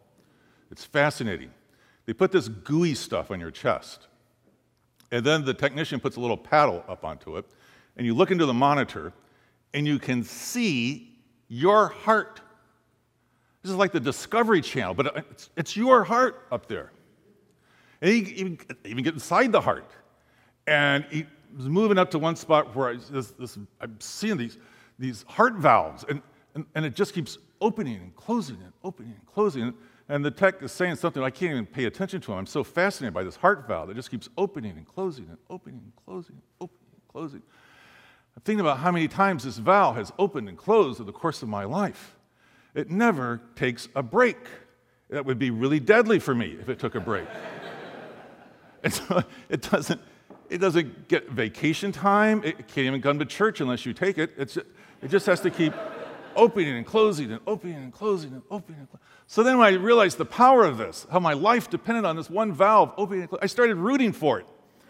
It's 0.71 0.85
fascinating. 0.85 1.51
They 2.05 2.13
put 2.13 2.31
this 2.31 2.47
gooey 2.47 2.93
stuff 2.93 3.31
on 3.31 3.39
your 3.39 3.51
chest, 3.51 4.07
and 5.15 5.25
then 5.25 5.45
the 5.45 5.53
technician 5.53 6.01
puts 6.01 6.17
a 6.17 6.19
little 6.19 6.35
paddle 6.35 6.83
up 6.89 7.05
onto 7.05 7.37
it, 7.37 7.45
and 7.95 8.05
you 8.05 8.13
look 8.13 8.31
into 8.31 8.45
the 8.45 8.53
monitor, 8.53 9.13
and 9.73 9.87
you 9.87 9.97
can 9.97 10.25
see 10.25 11.17
your 11.47 11.87
heart. 11.87 12.41
This 13.61 13.71
is 13.71 13.77
like 13.77 13.93
the 13.93 13.99
Discovery 14.01 14.59
Channel, 14.59 14.93
but 14.93 15.15
it's, 15.31 15.49
it's 15.55 15.77
your 15.77 16.03
heart 16.03 16.45
up 16.51 16.67
there. 16.67 16.91
And 18.01 18.11
you 18.11 18.17
even, 18.35 18.57
even 18.83 19.03
get 19.05 19.13
inside 19.13 19.53
the 19.53 19.61
heart. 19.61 19.89
And 20.67 21.05
he 21.09 21.25
was 21.55 21.69
moving 21.69 21.97
up 21.97 22.11
to 22.11 22.19
one 22.19 22.35
spot 22.35 22.75
where 22.75 22.89
I, 22.89 22.97
this, 23.09 23.31
this, 23.31 23.57
I'm 23.79 23.95
seeing 24.01 24.35
these 24.35 24.57
these 24.99 25.23
heart 25.29 25.55
valves, 25.55 26.03
and, 26.09 26.21
and, 26.55 26.65
and 26.75 26.83
it 26.83 26.93
just 26.93 27.13
keeps 27.13 27.37
opening 27.61 27.95
and 27.95 28.13
closing 28.17 28.57
and 28.57 28.73
opening 28.83 29.13
and 29.13 29.25
closing. 29.27 29.61
And 29.63 29.73
the 30.07 30.31
tech 30.31 30.61
is 30.61 30.71
saying 30.71 30.95
something 30.95 31.23
I 31.23 31.31
can't 31.31 31.51
even 31.51 31.65
pay 31.65 31.85
attention 31.85 32.21
to. 32.21 32.33
I'm 32.33 32.45
so 32.45 32.63
fascinated 32.63 33.13
by 33.13 33.23
this 33.23 33.37
heart 33.37 33.67
valve 33.67 33.87
that 33.87 33.95
just 33.95 34.11
keeps 34.11 34.29
opening 34.37 34.77
and 34.77 34.87
closing 34.87 35.25
and 35.29 35.37
opening 35.49 35.81
and 35.83 35.93
closing 36.05 36.35
and 36.35 36.43
opening 36.61 36.91
and 36.93 37.07
closing. 37.07 37.41
I'm 38.35 38.41
thinking 38.43 38.59
about 38.59 38.79
how 38.79 38.91
many 38.91 39.07
times 39.07 39.45
this 39.45 39.57
valve 39.57 39.95
has 39.95 40.11
opened 40.19 40.47
and 40.47 40.57
closed 40.57 40.99
in 40.99 41.05
the 41.05 41.13
course 41.13 41.41
of 41.41 41.49
my 41.49 41.63
life. 41.63 42.15
It 42.75 42.91
never 42.91 43.41
takes 43.55 43.87
a 43.95 44.03
break. 44.03 44.37
That 45.09 45.25
would 45.25 45.39
be 45.39 45.49
really 45.49 45.79
deadly 45.79 46.19
for 46.19 46.35
me 46.35 46.57
if 46.59 46.69
it 46.69 46.77
took 46.77 46.95
a 46.95 46.99
break. 46.99 47.27
and 48.83 48.93
so 48.93 49.23
it 49.49 49.61
doesn't, 49.61 50.01
it 50.49 50.59
doesn't 50.59 51.07
get 51.07 51.29
vacation 51.29 51.91
time. 51.91 52.43
It 52.43 52.67
can't 52.67 52.87
even 52.87 53.01
come 53.01 53.17
to 53.19 53.25
church 53.25 53.61
unless 53.61 53.85
you 53.85 53.93
take 53.93 54.17
it. 54.17 54.33
It's, 54.37 54.57
it 54.57 55.09
just 55.09 55.25
has 55.25 55.39
to 55.41 55.49
keep 55.49 55.73
opening 56.35 56.75
and 56.75 56.85
closing 56.85 57.31
and 57.31 57.41
opening 57.47 57.75
and 57.75 57.93
closing 57.93 58.33
and 58.33 58.41
opening 58.49 58.79
and 58.79 58.89
closing. 58.89 59.05
So 59.27 59.43
then 59.43 59.57
when 59.57 59.67
I 59.67 59.77
realized 59.77 60.17
the 60.17 60.25
power 60.25 60.63
of 60.65 60.77
this, 60.77 61.05
how 61.11 61.19
my 61.19 61.33
life 61.33 61.69
depended 61.69 62.05
on 62.05 62.15
this 62.15 62.29
one 62.29 62.51
valve 62.51 62.93
opening 62.97 63.21
and 63.21 63.29
closing, 63.29 63.43
I 63.43 63.47
started 63.47 63.75
rooting 63.75 64.11
for 64.11 64.39
it. 64.39 64.47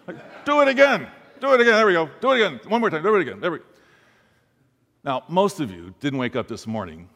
Like, 0.08 0.46
do 0.46 0.62
it 0.62 0.68
again. 0.68 1.08
Do 1.40 1.54
it 1.54 1.62
again. 1.62 1.74
There 1.74 1.88
we 1.88 1.94
go. 1.94 2.10
Do 2.22 2.32
it 2.32 2.36
again. 2.36 2.60
One 2.68 2.82
more 2.82 2.90
time. 2.90 3.04
Do 3.04 3.16
it 3.16 3.22
again. 3.22 3.40
There 3.40 3.52
we 3.52 3.60
go. 3.60 3.66
Now, 5.04 5.24
most 5.28 5.60
of 5.60 5.72
you 5.72 5.94
didn't 6.00 6.20
wake 6.20 6.36
up 6.36 6.48
this 6.48 6.66
morning 6.66 7.10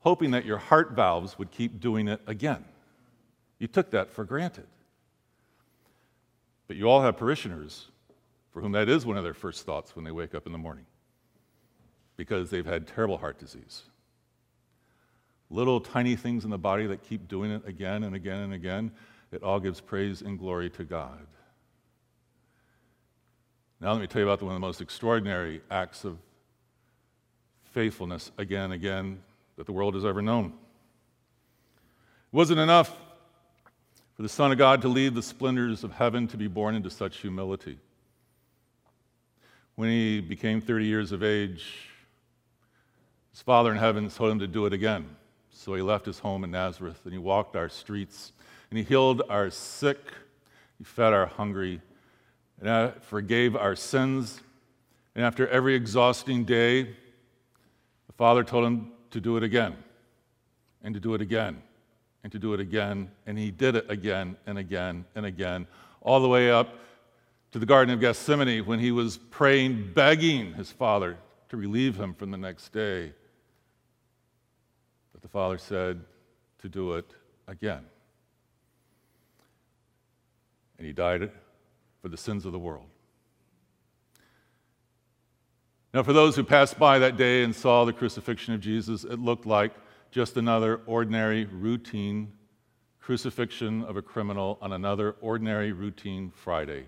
hoping 0.00 0.30
that 0.30 0.44
your 0.44 0.58
heart 0.58 0.92
valves 0.92 1.38
would 1.38 1.50
keep 1.50 1.80
doing 1.80 2.08
it 2.08 2.20
again. 2.26 2.64
You 3.58 3.66
took 3.66 3.90
that 3.90 4.10
for 4.10 4.24
granted. 4.24 4.66
But 6.66 6.76
you 6.76 6.88
all 6.88 7.02
have 7.02 7.16
parishioners 7.16 7.86
for 8.52 8.60
whom 8.60 8.72
that 8.72 8.88
is 8.88 9.04
one 9.04 9.16
of 9.16 9.24
their 9.24 9.34
first 9.34 9.66
thoughts 9.66 9.96
when 9.96 10.04
they 10.04 10.10
wake 10.10 10.34
up 10.34 10.46
in 10.46 10.52
the 10.52 10.58
morning 10.58 10.86
because 12.18 12.50
they've 12.50 12.66
had 12.66 12.86
terrible 12.86 13.16
heart 13.16 13.38
disease. 13.38 13.84
little 15.50 15.80
tiny 15.80 16.14
things 16.14 16.44
in 16.44 16.50
the 16.50 16.58
body 16.58 16.86
that 16.86 17.02
keep 17.02 17.26
doing 17.26 17.50
it 17.50 17.62
again 17.66 18.04
and 18.04 18.14
again 18.14 18.40
and 18.40 18.52
again, 18.52 18.90
it 19.32 19.42
all 19.42 19.58
gives 19.58 19.80
praise 19.80 20.20
and 20.20 20.38
glory 20.38 20.68
to 20.68 20.84
God. 20.84 21.26
Now, 23.80 23.92
let 23.92 24.00
me 24.02 24.06
tell 24.06 24.20
you 24.20 24.28
about 24.28 24.42
one 24.42 24.52
of 24.52 24.56
the 24.56 24.66
most 24.66 24.82
extraordinary 24.82 25.62
acts 25.70 26.04
of 26.04 26.18
faithfulness 27.72 28.30
again 28.36 28.64
and 28.64 28.72
again 28.74 29.22
that 29.56 29.64
the 29.64 29.72
world 29.72 29.94
has 29.94 30.04
ever 30.04 30.20
known. 30.20 30.46
It 30.46 32.36
wasn't 32.36 32.60
enough 32.60 32.94
for 34.16 34.22
the 34.22 34.28
Son 34.28 34.52
of 34.52 34.58
God 34.58 34.82
to 34.82 34.88
leave 34.88 35.14
the 35.14 35.22
splendors 35.22 35.82
of 35.82 35.92
heaven 35.92 36.26
to 36.28 36.36
be 36.36 36.48
born 36.48 36.74
into 36.74 36.90
such 36.90 37.18
humility. 37.18 37.78
When 39.76 39.88
he 39.88 40.20
became 40.20 40.60
30 40.60 40.84
years 40.84 41.12
of 41.12 41.22
age, 41.22 41.88
his 43.38 43.42
Father 43.44 43.70
in 43.70 43.78
heaven 43.78 44.10
told 44.10 44.32
him 44.32 44.40
to 44.40 44.48
do 44.48 44.66
it 44.66 44.72
again. 44.72 45.06
So 45.52 45.72
he 45.74 45.80
left 45.80 46.06
his 46.06 46.18
home 46.18 46.42
in 46.42 46.50
Nazareth 46.50 46.98
and 47.04 47.12
he 47.12 47.20
walked 47.20 47.54
our 47.54 47.68
streets 47.68 48.32
and 48.68 48.76
he 48.76 48.82
healed 48.82 49.22
our 49.30 49.48
sick, 49.48 50.00
he 50.76 50.82
fed 50.82 51.12
our 51.12 51.26
hungry, 51.26 51.80
and 52.58 52.68
uh, 52.68 52.90
forgave 53.00 53.54
our 53.54 53.76
sins. 53.76 54.40
And 55.14 55.24
after 55.24 55.46
every 55.46 55.76
exhausting 55.76 56.42
day, 56.42 56.82
the 56.82 58.12
Father 58.16 58.42
told 58.42 58.64
him 58.64 58.90
to 59.12 59.20
do 59.20 59.36
it 59.36 59.44
again, 59.44 59.76
and 60.82 60.92
to 60.94 61.00
do 61.00 61.14
it 61.14 61.20
again, 61.20 61.62
and 62.24 62.32
to 62.32 62.40
do 62.40 62.54
it 62.54 62.60
again. 62.60 63.08
And 63.24 63.38
he 63.38 63.52
did 63.52 63.76
it 63.76 63.88
again 63.88 64.36
and 64.48 64.58
again 64.58 65.04
and 65.14 65.24
again, 65.24 65.68
all 66.00 66.18
the 66.18 66.28
way 66.28 66.50
up 66.50 66.74
to 67.52 67.60
the 67.60 67.66
Garden 67.66 67.94
of 67.94 68.00
Gethsemane 68.00 68.66
when 68.66 68.80
he 68.80 68.90
was 68.90 69.16
praying, 69.30 69.92
begging 69.94 70.54
his 70.54 70.72
Father 70.72 71.16
to 71.50 71.56
relieve 71.56 72.00
him 72.00 72.14
from 72.14 72.32
the 72.32 72.36
next 72.36 72.72
day. 72.72 73.12
The 75.28 75.32
Father 75.32 75.58
said 75.58 76.00
to 76.60 76.70
do 76.70 76.94
it 76.94 77.04
again. 77.46 77.84
And 80.78 80.86
he 80.86 80.94
died 80.94 81.30
for 82.00 82.08
the 82.08 82.16
sins 82.16 82.46
of 82.46 82.52
the 82.52 82.58
world. 82.58 82.86
Now, 85.92 86.02
for 86.02 86.14
those 86.14 86.34
who 86.34 86.44
passed 86.44 86.78
by 86.78 86.98
that 87.00 87.18
day 87.18 87.42
and 87.42 87.54
saw 87.54 87.84
the 87.84 87.92
crucifixion 87.92 88.54
of 88.54 88.60
Jesus, 88.60 89.04
it 89.04 89.18
looked 89.18 89.44
like 89.44 89.74
just 90.10 90.38
another 90.38 90.80
ordinary, 90.86 91.44
routine 91.44 92.32
crucifixion 92.98 93.84
of 93.84 93.98
a 93.98 94.02
criminal 94.02 94.56
on 94.62 94.72
another 94.72 95.14
ordinary, 95.20 95.72
routine 95.72 96.32
Friday. 96.34 96.86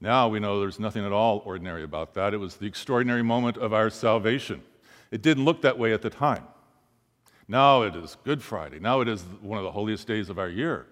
Now 0.00 0.28
we 0.28 0.38
know 0.38 0.60
there's 0.60 0.78
nothing 0.78 1.04
at 1.04 1.10
all 1.10 1.42
ordinary 1.44 1.82
about 1.82 2.14
that. 2.14 2.34
It 2.34 2.38
was 2.38 2.54
the 2.54 2.66
extraordinary 2.66 3.24
moment 3.24 3.56
of 3.56 3.72
our 3.72 3.90
salvation. 3.90 4.62
It 5.10 5.22
didn't 5.22 5.44
look 5.44 5.62
that 5.62 5.78
way 5.78 5.92
at 5.92 6.02
the 6.02 6.10
time. 6.10 6.44
Now 7.48 7.82
it 7.82 7.96
is 7.96 8.16
Good 8.24 8.42
Friday. 8.42 8.78
Now 8.78 9.00
it 9.00 9.08
is 9.08 9.22
one 9.40 9.58
of 9.58 9.64
the 9.64 9.72
holiest 9.72 10.06
days 10.06 10.30
of 10.30 10.38
our 10.38 10.48
year. 10.48 10.86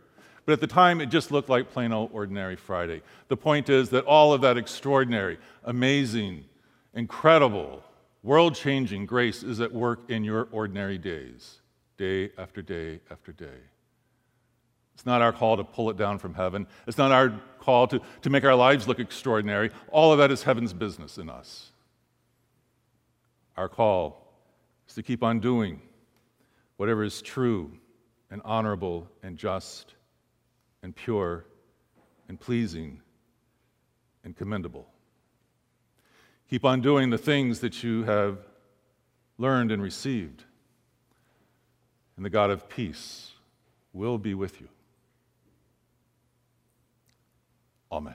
But 0.44 0.54
at 0.54 0.60
the 0.60 0.66
time, 0.66 1.00
it 1.00 1.06
just 1.06 1.30
looked 1.30 1.48
like 1.48 1.70
plain 1.70 1.92
old 1.92 2.10
ordinary 2.12 2.56
Friday. 2.56 3.02
The 3.28 3.36
point 3.36 3.68
is 3.68 3.90
that 3.90 4.04
all 4.06 4.32
of 4.32 4.40
that 4.40 4.56
extraordinary, 4.56 5.38
amazing, 5.64 6.46
incredible, 6.94 7.84
world 8.22 8.54
changing 8.54 9.06
grace 9.06 9.42
is 9.42 9.60
at 9.60 9.72
work 9.72 10.00
in 10.08 10.24
your 10.24 10.48
ordinary 10.50 10.98
days, 10.98 11.60
day 11.96 12.30
after 12.38 12.62
day 12.62 13.00
after 13.10 13.30
day. 13.30 13.60
It's 14.94 15.06
not 15.06 15.22
our 15.22 15.32
call 15.32 15.58
to 15.58 15.64
pull 15.64 15.90
it 15.90 15.96
down 15.96 16.18
from 16.18 16.34
heaven. 16.34 16.66
It's 16.86 16.98
not 16.98 17.12
our 17.12 17.40
call 17.60 17.86
to, 17.86 18.00
to 18.22 18.30
make 18.30 18.42
our 18.42 18.54
lives 18.54 18.88
look 18.88 18.98
extraordinary. 18.98 19.70
All 19.92 20.12
of 20.12 20.18
that 20.18 20.32
is 20.32 20.42
heaven's 20.42 20.72
business 20.72 21.18
in 21.18 21.30
us. 21.30 21.70
Our 23.58 23.68
call 23.68 24.24
is 24.86 24.94
to 24.94 25.02
keep 25.02 25.24
on 25.24 25.40
doing 25.40 25.82
whatever 26.76 27.02
is 27.02 27.20
true 27.20 27.72
and 28.30 28.40
honorable 28.44 29.08
and 29.24 29.36
just 29.36 29.94
and 30.84 30.94
pure 30.94 31.44
and 32.28 32.38
pleasing 32.38 33.00
and 34.22 34.36
commendable. 34.36 34.86
Keep 36.48 36.64
on 36.64 36.80
doing 36.80 37.10
the 37.10 37.18
things 37.18 37.58
that 37.58 37.82
you 37.82 38.04
have 38.04 38.38
learned 39.38 39.72
and 39.72 39.82
received, 39.82 40.44
and 42.16 42.24
the 42.24 42.30
God 42.30 42.50
of 42.50 42.68
peace 42.68 43.32
will 43.92 44.18
be 44.18 44.34
with 44.34 44.60
you. 44.60 44.68
Amen. 47.90 48.14